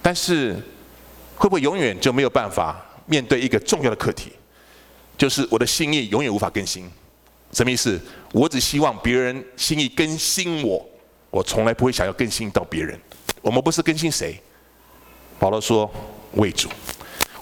[0.00, 0.54] 但是
[1.36, 4.32] 会不会永远就没有办法面对一个重要的课题？
[5.16, 6.90] 就是我的心意永远无法更新。
[7.52, 8.00] 什么意思？
[8.32, 10.84] 我只希望别人心意更新我，
[11.30, 12.98] 我从来不会想要更新到别人。
[13.40, 14.40] 我们不是更新谁？
[15.38, 15.90] 保罗说
[16.32, 16.68] 为主。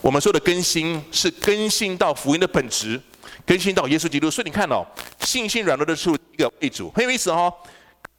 [0.00, 3.00] 我们说的更新是更新到福音的本质，
[3.50, 4.30] 更新到耶稣基督。
[4.30, 4.86] 所以你看哦，
[5.22, 7.52] 信心软弱的处一个为主，很有意思哦。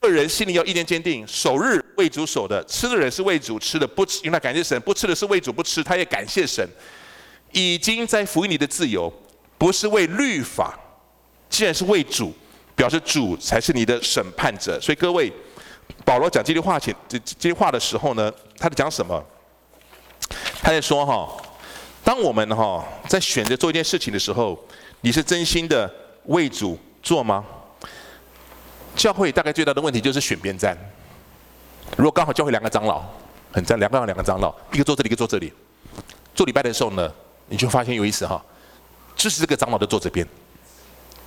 [0.01, 6.67] 个人心里要意念坚定，守日为主守的，吃的人是为主吃的，不吃因为他感谢神；不吃的是为主不吃，他也感谢神。
[7.53, 9.09] 已经在福音里的自由，
[9.57, 10.77] 不是为律法，
[11.49, 12.33] 既然是为主，
[12.75, 14.77] 表示主才是你的审判者。
[14.81, 15.31] 所以各位，
[16.03, 19.23] 保罗讲这句话前这这句话的时候呢，他在讲什么？
[20.61, 21.29] 他在说哈。
[22.03, 24.59] 当我们哈在选择做一件事情的时候，
[25.01, 25.91] 你是真心的
[26.25, 27.43] 为主做吗？
[28.95, 30.77] 教会大概最大的问题就是选边站。
[31.97, 33.03] 如果刚好教会两个长老
[33.51, 35.51] 很赞，两个两个长老，一个坐这里，一个坐这里，
[36.35, 37.11] 做礼拜的时候呢，
[37.47, 38.43] 你就发现有意思哈，
[39.15, 40.25] 支持这个长老的坐这边，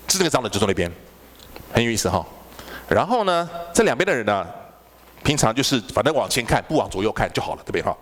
[0.07, 0.91] 支持这个长老就坐那边，
[1.73, 2.25] 很有意思哈。
[2.89, 4.47] 然后呢，这两边的人呢，
[5.25, 7.97] 平常就是反正往前看，不往左右看就好了，对不对哈？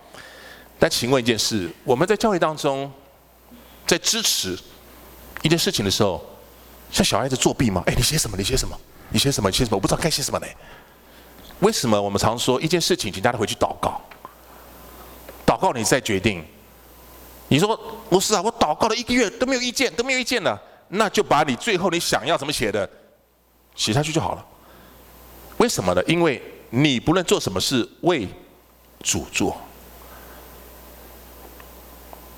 [0.79, 2.93] 但请问一件事：我们在教会当中，
[3.87, 4.59] 在支持
[5.43, 6.25] 一件事情的时候，
[6.91, 7.83] 像小孩子作弊吗？
[7.87, 8.37] 哎，你写什么？
[8.37, 8.79] 你写什么？
[9.11, 9.53] 你写什么？
[9.53, 9.77] 写什么？
[9.77, 10.47] 我不知道该写什么呢？
[11.61, 14.01] 为什么我们常说一件事情，请大家回去祷告？
[15.47, 16.45] 祷告你再决定。
[17.49, 17.77] 你说
[18.09, 22.89] 不是啊，我祷告了一个月都没有意见，都没有意见了，那就把你最后你想要怎么写的
[23.75, 24.45] 写下去就好了。
[25.59, 26.03] 为什么呢？
[26.05, 28.27] 因为你不论做什么事，为
[29.03, 29.57] 主做。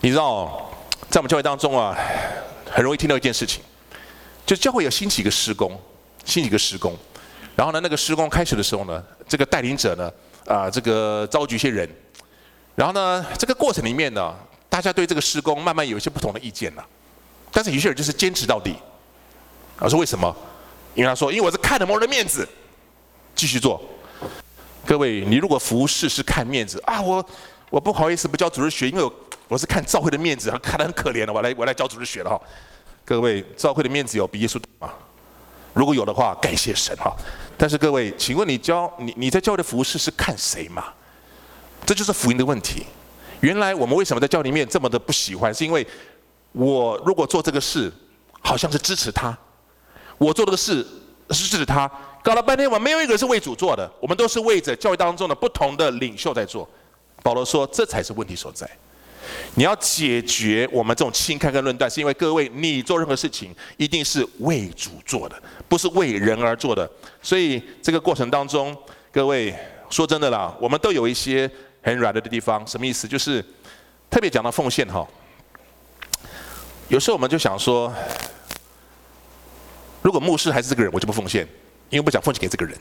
[0.01, 0.69] 你知道，
[1.09, 1.97] 在我们教会当中啊，
[2.75, 3.63] 很容易听到一件事情，
[4.45, 5.81] 就教会有兴起一个施工，
[6.25, 6.93] 兴起一个施工，
[7.55, 10.13] 然后呢，那个施工开始的时候呢，这个带领者呢，
[10.45, 11.89] 啊，这个召集一些人，
[12.75, 14.35] 然后呢，这个过程里面呢，
[14.69, 16.85] 大家对这个施工慢慢有一些不同的意见了，
[17.53, 18.75] 但是有些人就是坚持到底，
[19.79, 20.37] 我说为什么？
[20.97, 22.45] 因为他说，因为我是看着某人的面子，
[23.37, 23.81] 继续做。
[24.85, 27.25] 各位，你如果服侍是看面子啊，我
[27.71, 29.15] 我不好意思不教主任学，因为我。
[29.49, 32.41] 我是看教会的面子，看得很可怜的，我来我来教主日学了哈。
[33.05, 34.95] 各位，教会的面子有比耶稣大吗？
[35.75, 37.15] 如果有的话，感谢神哈。
[37.59, 40.87] 但是各位，请问你教你你在教会的服侍是看谁嘛？
[41.85, 42.87] 这就是福音的问题。
[43.41, 45.53] 原来我们为什么在教里面这么的不喜欢？
[45.53, 45.87] 是因为
[46.53, 47.93] 我如果做这个事，
[48.41, 49.37] 好像是支持他；
[50.17, 50.87] 我做这个事
[51.31, 51.91] 是支持他。
[52.23, 56.67] 搞了半天，我没有一个人是为主做的，我们都是为着教会当中的不同的领袖在做。
[57.23, 58.67] 保罗说，这才是问题所在。
[59.55, 66.91] 你要解决我们这种轻看跟论断，是因为各位，你做任何事情一定是为主做的，不是为人而做的。
[67.23, 68.77] 所以这个过程当中，
[69.13, 69.55] 各位
[69.91, 71.49] 说真的啦，我们都有一些
[71.83, 72.67] 很软弱的地方。
[72.67, 73.07] 什么意思？
[73.07, 73.45] 就是
[74.11, 75.07] 特别讲到奉献哈。
[76.89, 77.93] 有时候我们就想说，
[80.03, 81.47] 如果牧师还是这个人，我就不奉献，
[81.91, 82.77] 因为不想奉献给这个人。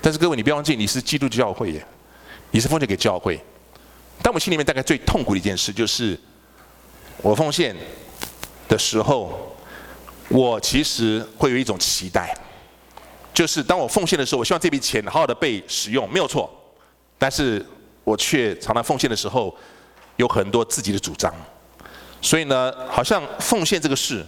[0.00, 1.86] 但是各位，你不要忘记，你是基督教会耶，
[2.50, 3.40] 你是奉献给教会。
[4.22, 6.18] 但我心里面大概最痛苦的一件事，就是
[7.22, 7.74] 我奉献
[8.68, 9.56] 的时候，
[10.28, 12.36] 我其实会有一种期待，
[13.32, 16.50] 就是当我奉献的时候，我希望这笔钱好好的被使用，没有错。
[17.16, 17.64] 但是
[18.04, 19.56] 我却常常奉献的时候，
[20.16, 21.32] 有很多自己的主张，
[22.20, 24.24] 所以呢，好像奉献这个事，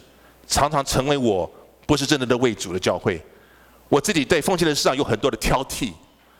[0.46, 1.50] 常常成为我
[1.86, 3.20] 不是真正的为主的教会。
[3.88, 5.92] 我自己对奉献的事上有很多的挑剔，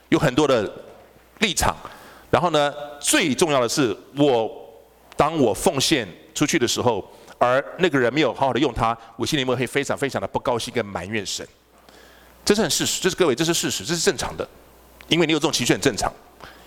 [0.08, 0.72] 有很多的
[1.40, 1.76] 立场。
[2.30, 4.48] 然后呢，最重要的是，我
[5.16, 7.04] 当我奉献出去的时候，
[7.38, 11.46] 而那个人没有好好的用它，我心里面会非常非常的不高兴跟埋怨神。
[12.44, 14.48] 这是很事实，这是各位，这是事实，这是正常的。
[15.08, 16.12] 因为你有这种情绪很正常，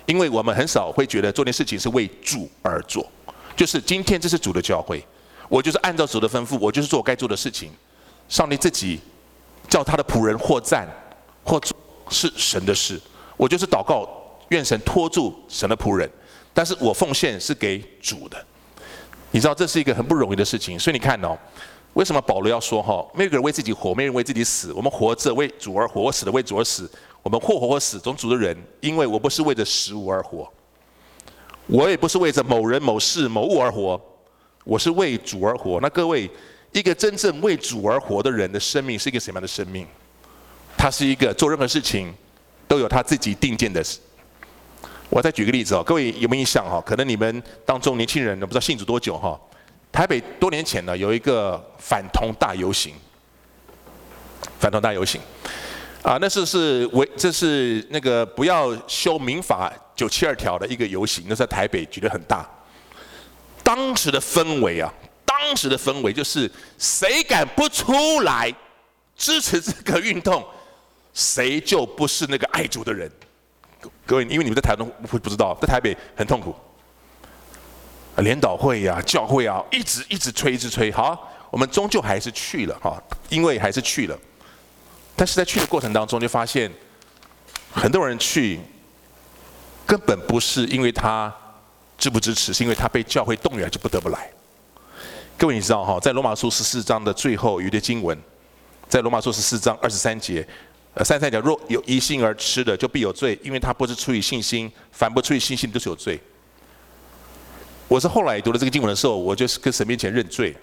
[0.06, 3.10] 因为我们很少会觉得做件事情是为主而做，
[3.56, 5.02] 就是今天这是主的教会，
[5.48, 7.72] 我就是按照主的吩咐，我就是做我该做的事情。
[8.28, 9.00] 上帝自己
[9.70, 10.88] 叫他的仆人或赞
[11.44, 11.78] 或做
[12.10, 13.00] 是神的事，
[13.38, 14.08] 我就是祷告。
[14.54, 16.10] 愿神托住神的仆人，
[16.54, 18.46] 但是我奉献是给主的，
[19.32, 21.36] 你知道这是一个很不容易的事情，所以你看哦，
[21.94, 26.90] 为什么保罗要说哈，没有人为自己活，没有人为自己死，我们活着为主而活，我死了为主而死，
[27.24, 30.48] 我们或活或死，总主的人，因为我不是为着食物而活，
[31.66, 34.00] 我也不是为着某人某事某物而活，
[34.64, 35.80] 我是为主而活。
[35.82, 36.30] 那各位，
[36.72, 39.88] 一个真正为主而活的人的生命是一个什么样的生命？
[40.78, 42.14] 他是一个做任何事情
[42.68, 43.84] 都有他自己定见的。
[45.10, 46.82] 我再举个例子哦，各位有没有印象哈？
[46.82, 49.40] 可能你们当中年轻人都不知道信主多久哈。
[49.92, 52.96] 台北多年前呢有一个反同大游行，
[54.60, 55.22] 反同大游行，
[56.02, 62.50] 啊，那是是为这是那个不要修民法九七二条的一个游行，那在台北举得很大。
[63.64, 64.92] 当时的氛围啊，
[65.24, 66.50] 当时的氛围就是
[66.80, 68.52] 谁敢不出来
[69.16, 70.44] 支持这个运动，
[71.14, 73.12] 谁就不是那个爱主的人。
[74.06, 76.56] 各位，因为你们在台东会不知道，在台北很痛苦。
[78.18, 80.92] 联祷会呀、啊，教会啊，一直一直催，一直催。
[80.92, 84.18] 好，我们终究还是去了哈，因为还是去了。
[85.16, 86.72] 但是在去的过程当中，就发现
[87.72, 88.60] 很多人去，
[89.86, 91.34] 根本不是因为他
[91.98, 94.30] 支不支持，是因为他被教会动员，就不得不来。
[95.36, 98.16] 各位，你知道哈，在罗马书十四章的最后有一段经文，
[98.88, 100.48] 在罗马书十四章二十三节，
[100.96, 106.20] 呃，三三节，若有疑心而吃的，就必有罪，因为他不是出于信心，凡不出于信心都是有罪。
[107.88, 110.56] 我是后来读了这个经文的时候，我就是跟神面前认罪，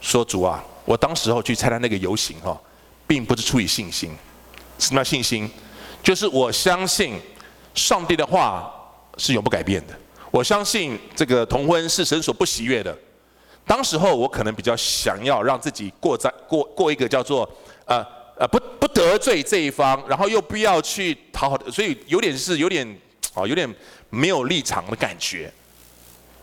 [0.00, 2.58] 说主啊，我当时候去参加那个游行哈，
[3.06, 4.10] 并不是出于信心，
[4.78, 5.50] 什么叫信心？
[6.02, 7.20] 就是我相信
[7.74, 8.72] 上帝的话
[9.18, 9.94] 是永不改变的，
[10.30, 12.96] 我相信这个同婚是神所不喜悦的。
[13.66, 17.46] 当时候我可能比较想要让自己过在过过一个叫做
[17.84, 18.02] 呃
[18.38, 22.86] 呃不不得罪这一方，然后又不要去讨好，所以有点是有点
[23.34, 23.68] 啊有点
[24.10, 25.52] 没有立场的感觉。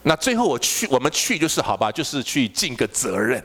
[0.04, 3.44] 那最后我去，我们去就是好吧，就是去尽个责任，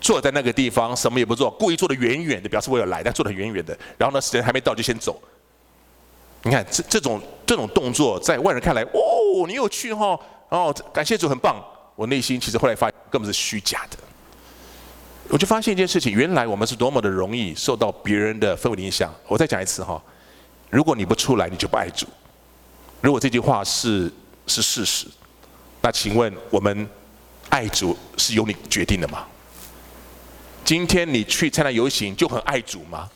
[0.00, 3.78] 坐在那个地方什么也不做，故意坐得远远的，表示我有来，但坐得远远的。
[3.96, 5.22] 然后呢，时间还没到就先走。
[6.42, 10.18] 你看这这种这种动作，在外人看来，哦，你有去哈，
[10.48, 11.62] 哦，感谢主，很棒。
[11.94, 13.98] 我内心其实后来发现根本是虚假的。
[15.30, 19.14] 我就发现一件事情，原来我们是多么的容易受到别人的氛围影响。
[19.26, 20.02] 我再讲一次哈，
[20.70, 22.06] 如果你不出来，你就不爱主。
[23.02, 24.10] 如果这句话是
[24.46, 25.06] 是事实。
[25.82, 26.88] 那请问我们
[27.50, 29.26] 爱主是由你决定的吗？
[30.64, 33.08] 今天你去参加游行就很爱主吗？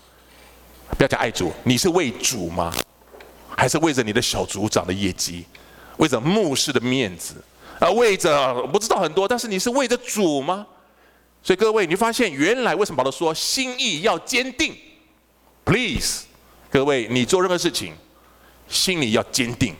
[0.90, 2.72] 不要讲爱主，你是为主吗？
[3.56, 5.46] 还是为着你的小组长的业绩，
[5.96, 7.42] 为着牧师的面子，
[7.80, 10.66] 啊，为着不知道很多，但是你是为着主吗？
[11.42, 14.76] 所以各位，你发现原来为什么保罗说心意要坚定
[15.64, 16.24] ？Please，
[16.70, 17.94] 各位，你做任何事情，
[18.68, 19.74] 心里要坚定，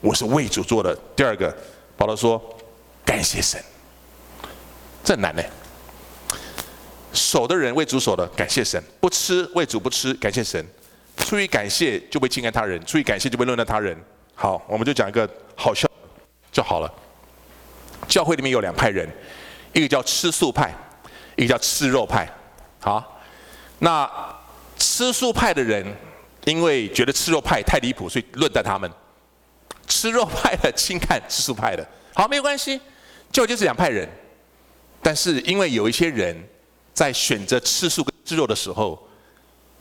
[0.00, 0.96] 我是为主做的。
[1.16, 1.56] 第二个。
[1.98, 2.40] 保罗说
[3.04, 3.60] ：“感谢神，
[5.02, 5.42] 这难呢。
[7.12, 10.64] 守的人为主守的，感谢神；不吃为主不吃，感谢神。
[11.16, 14.00] 出于感谢就会轻看他人，出于感谢就会论断他人。
[14.36, 15.90] 好，我们就讲一个好笑
[16.52, 16.88] 就好了。
[18.06, 19.10] 教会里面有两派人，
[19.72, 20.72] 一个叫吃素派，
[21.38, 22.30] 一个叫吃肉派。
[22.80, 23.18] 好，
[23.78, 24.10] 那
[24.76, 25.86] 吃素派的人，
[26.44, 28.90] 因为觉得吃肉派太离谱，所以论断他们。”
[29.88, 32.78] 吃肉派的轻看吃素派的，好，没有关系，
[33.32, 34.06] 就就是两派人。
[35.02, 36.36] 但是因为有一些人
[36.92, 39.02] 在选择吃素跟吃肉的时候，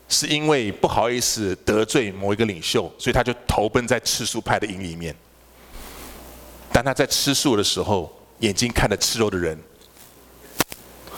[0.08, 5.14] 是因为不好意思得罪某一个领袖，所以他就投奔在吃素派的营里面。
[6.72, 9.60] 但他在吃素的时候，眼睛看着吃肉的人，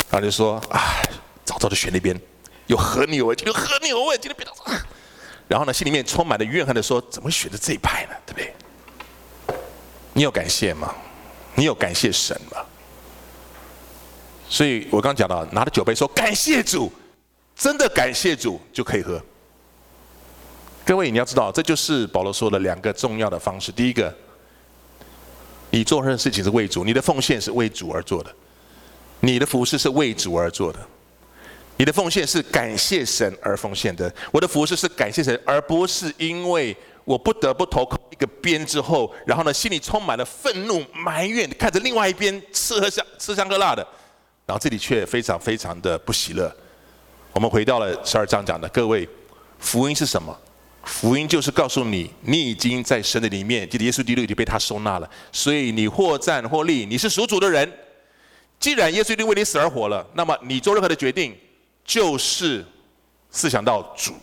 [0.10, 1.01] 然后就说：“哎，
[1.45, 2.20] 早早就选那边，
[2.68, 4.53] 有和牛味，有和牛味，今天别到。”
[5.47, 8.16] 然后呢，心里面充满了怨恨的说：“怎么选择这一派呢？
[8.26, 9.57] 对不对？”
[10.14, 10.93] 你有感谢吗？
[11.55, 12.57] 你有感谢神吗？
[14.49, 16.91] 所以我刚刚讲到，拿着酒杯说感谢主，
[17.55, 19.22] 真的感谢主就可以喝。
[20.86, 23.72] 各位，你要知道，这就是保罗说的两个重要的方式。
[23.72, 24.14] 第一个，
[25.70, 28.36] 你做任何事情是为主，你的奉献是为主而做的，
[29.22, 30.80] 你的服事是为主而做的，
[31.78, 34.13] 你的奉献是感谢神而奉献的。
[34.32, 36.76] 我的服事是感谢神，而不是因为。
[37.05, 43.82] 我不得不投靠一个边之后，然后呢，心里充满了愤怒、埋怨，看着另外一边吃喝香吃香喝辣的，
[44.45, 46.55] 然后这里却非常非常的不喜乐。
[47.34, 49.09] 我们回到了十二章讲的，各位，
[49.57, 50.38] 福音是什么？
[50.84, 57.67] 福音就是告诉你，你已经在神的里面，就耶稣基督已经被他收纳了，所以你或战或立，你是属主的人。
[58.60, 61.36] 既然耶稣已经为你死而活了，那么你做任何的决定，
[61.86, 62.66] 就是
[63.32, 64.14] 思想到主。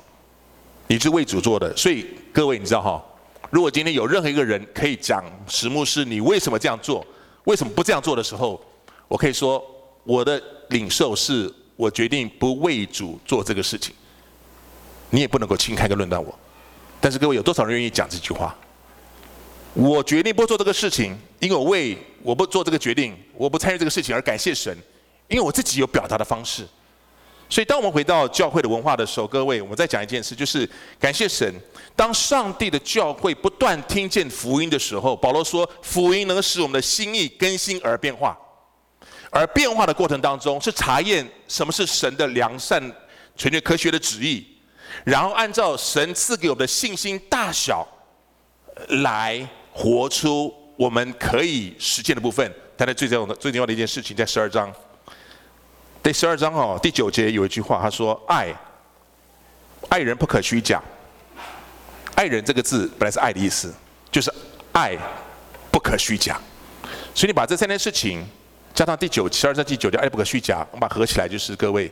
[0.89, 3.03] 你是为主做的，所以各位你知道哈，
[3.51, 7.05] 如果今天有任何一个人可以讲实牧师，你为什么这样做，
[7.45, 8.61] 为什么不这样做的时候，
[9.09, 9.65] 我可以说
[10.05, 13.95] 我的领受是我决定不为主做这个事情，
[15.11, 16.39] 你也不能够轻看跟论断我。
[17.01, 18.55] 但是各位有多少人愿意讲这句话？
[19.77, 24.75] 我决定不做这个事情，因为我为我不做这个决定，我不参与这个事情而感谢神，
[25.29, 26.67] 因为我自己有表达的方式。
[27.51, 30.69] 所以，当我们回到教会的文化的时候，各位，我们再讲一件事，就是
[30.99, 31.55] 感谢神。
[31.95, 38.37] 当上帝的教会不断听见福音的时候，保罗说，福音能使我们的心意更新而变化，
[39.31, 42.83] 而变化的过程当中，是查验什么是神的良善、
[43.37, 44.45] 纯全、科学的旨意，
[45.05, 47.87] 然后按照神赐给我们的信心大小，
[49.05, 52.51] 来活出我们可以实践的部分。
[52.79, 54.73] 但是最重要的、最重要的一件事情，在十二章。
[56.03, 58.55] 第十二章哦，第九节有一句话，他说：“爱
[59.89, 60.81] 爱人不可虚假。
[62.15, 63.75] 爱人这个字本来是爱的意思，
[64.11, 64.33] 就是
[64.73, 64.97] 爱
[65.71, 66.41] 不可虚假。
[67.15, 68.25] 所以你把这三件事情
[68.75, 71.91] 加上第九十二章第九条，爱不可虚假，我们把合起来就是各位，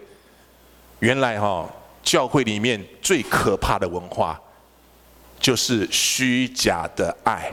[1.01, 1.71] 原来哈、哦、
[2.03, 4.41] 教会里面最可怕的文化，
[5.41, 7.51] 就是虚假的爱，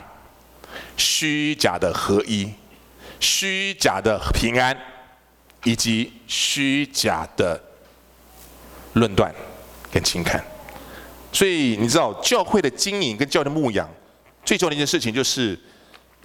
[0.97, 2.51] 虚假的合一，
[3.19, 4.77] 虚假的平安，
[5.63, 7.61] 以及虚假的
[8.93, 9.33] 论断
[9.91, 10.43] 跟情感。
[11.31, 13.89] 所以你知道，教会的经营跟教会的牧养，
[14.43, 15.57] 最重要的一件事情，就是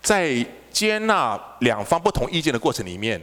[0.03, 3.21] 在接纳两方不同意见的过程里面，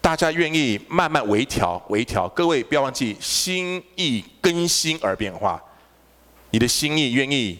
[0.00, 2.28] 大家愿意慢慢微调、微调。
[2.28, 5.60] 各位不要忘记，心意更新而变化。
[6.50, 7.58] 你的心意愿意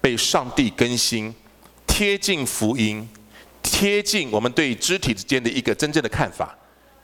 [0.00, 1.32] 被上帝更新，
[1.96, 3.08] 贴近福音，
[3.62, 6.52] 贴近我们对肢体之间的一个真正的看法。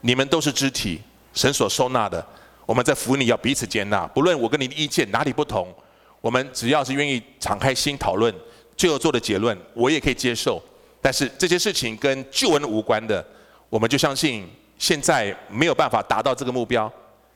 [0.01, 1.01] 你们都是肢体，
[1.33, 2.27] 神所收纳的。
[2.67, 5.73] 我们在福音里要彼此接纳，不论我跟你的意见哪里不同。
[6.21, 8.35] 我们只要是愿意敞开心讨论，
[8.77, 10.61] 最后做的结论，我也可以接受。
[11.01, 13.25] 但是这些事情跟救恩无关的，
[13.69, 14.45] 我们就相信
[14.77, 16.93] 现在没有办法达到这个目标，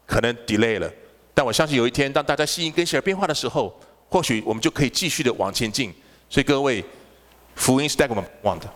[0.09, 0.92] 可能 delay 了。
[1.32, 3.72] 但我相信有一天，当大家心意更新而变化的时候，
[4.09, 5.94] 或许我们就可以继续的往前进。
[6.28, 6.84] 所以各位，
[7.55, 8.68] 福音是带给我们盼望的，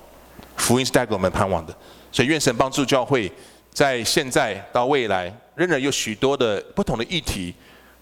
[0.57, 1.75] 福音是带给我们盼望的。
[2.11, 3.31] 所以愿神帮助教会，
[3.73, 7.55] 在现在到未来，仍然有许多的不同的议题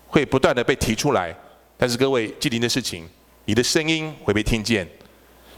[0.06, 1.34] 会不断的被提出来。
[1.76, 3.08] 但是各位，既定的事情，
[3.44, 4.88] 你的声音会被听见，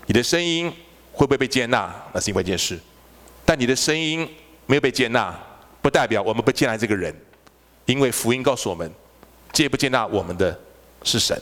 [0.06, 0.72] 你的声音
[1.12, 2.78] 会不会被接纳，那是另外一件事。
[3.44, 4.28] 但你的声音
[4.66, 5.38] 没有被接纳，
[5.80, 7.14] 不代表我们不接纳这个人，
[7.86, 8.90] 因为福音告诉我们，
[9.52, 10.58] 接不接纳我们的
[11.04, 11.40] 是神。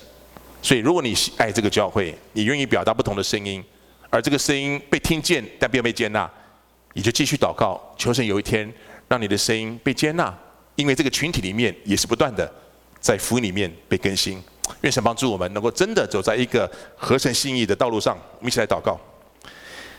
[0.66, 3.62] 所以，如果你爱这个教会，你愿意表达不同的声音，
[4.10, 6.28] 而这个声音被听见但并没有被接纳，
[6.94, 8.68] 你就继续祷告，求神有一天
[9.06, 10.36] 让你的声音被接纳，
[10.74, 12.52] 因为这个群体里面也是不断的
[12.98, 14.42] 在福音里面被更新。
[14.80, 18.18] 愿神帮助我们，能够真的走在一个合神心意的道路上。
[18.38, 18.98] 我们一起来祷告。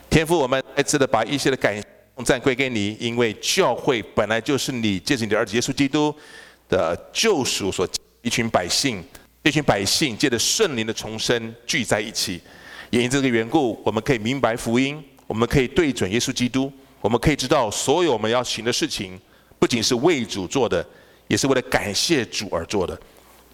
[0.09, 6.13] 天父，我们再次的把一些的感恩赞归给你，因为教会本来就是你借着你的儿子耶稣基督
[6.67, 7.87] 的救赎所
[8.21, 9.01] 一群百姓，
[9.43, 12.41] 这群百姓借着圣灵的重生聚在一起。
[12.89, 16.71] 也因这个缘故，我们可以明白福音，我们可以对准耶稣基督，
[17.01, 19.19] 我们可以知道所有我们要行的事情，
[19.59, 20.85] 不仅是为主做的，
[21.27, 22.97] 也是为了感谢主而做的。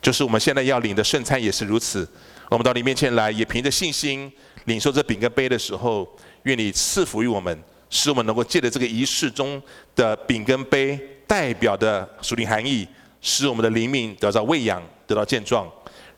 [0.02, 2.08] 就是我们现在要领的圣餐也是如此。
[2.50, 4.32] 我们到你面前来，也凭着信心
[4.66, 6.08] 领受这饼跟杯的时候，
[6.44, 7.58] 愿你赐福于我们，
[7.90, 9.60] 使我们能够借着这个仪式中
[9.96, 12.88] 的饼跟杯代表的属灵含义，
[13.22, 15.70] 使我们的灵命得到喂养，得到健壮。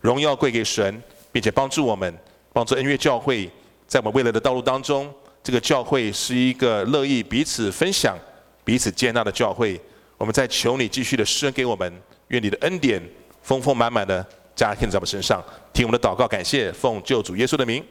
[0.02, 2.14] 荣耀归给神，并且帮助我们，
[2.54, 3.50] 帮助恩悦教会，
[3.88, 5.14] 在我们未来的道路当中，
[5.44, 8.18] 这个教会是一个乐意彼此分享、
[8.64, 9.80] 彼此接纳的教会。
[10.18, 13.02] 我们在求你继续的施恩给我们，愿你的恩典。
[13.44, 14.26] 丰丰满满的
[14.56, 15.40] 加添在我们身上，
[15.72, 17.86] 听我们的祷告，感谢奉救主耶稣的名，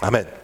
[0.00, 0.42] 阿门。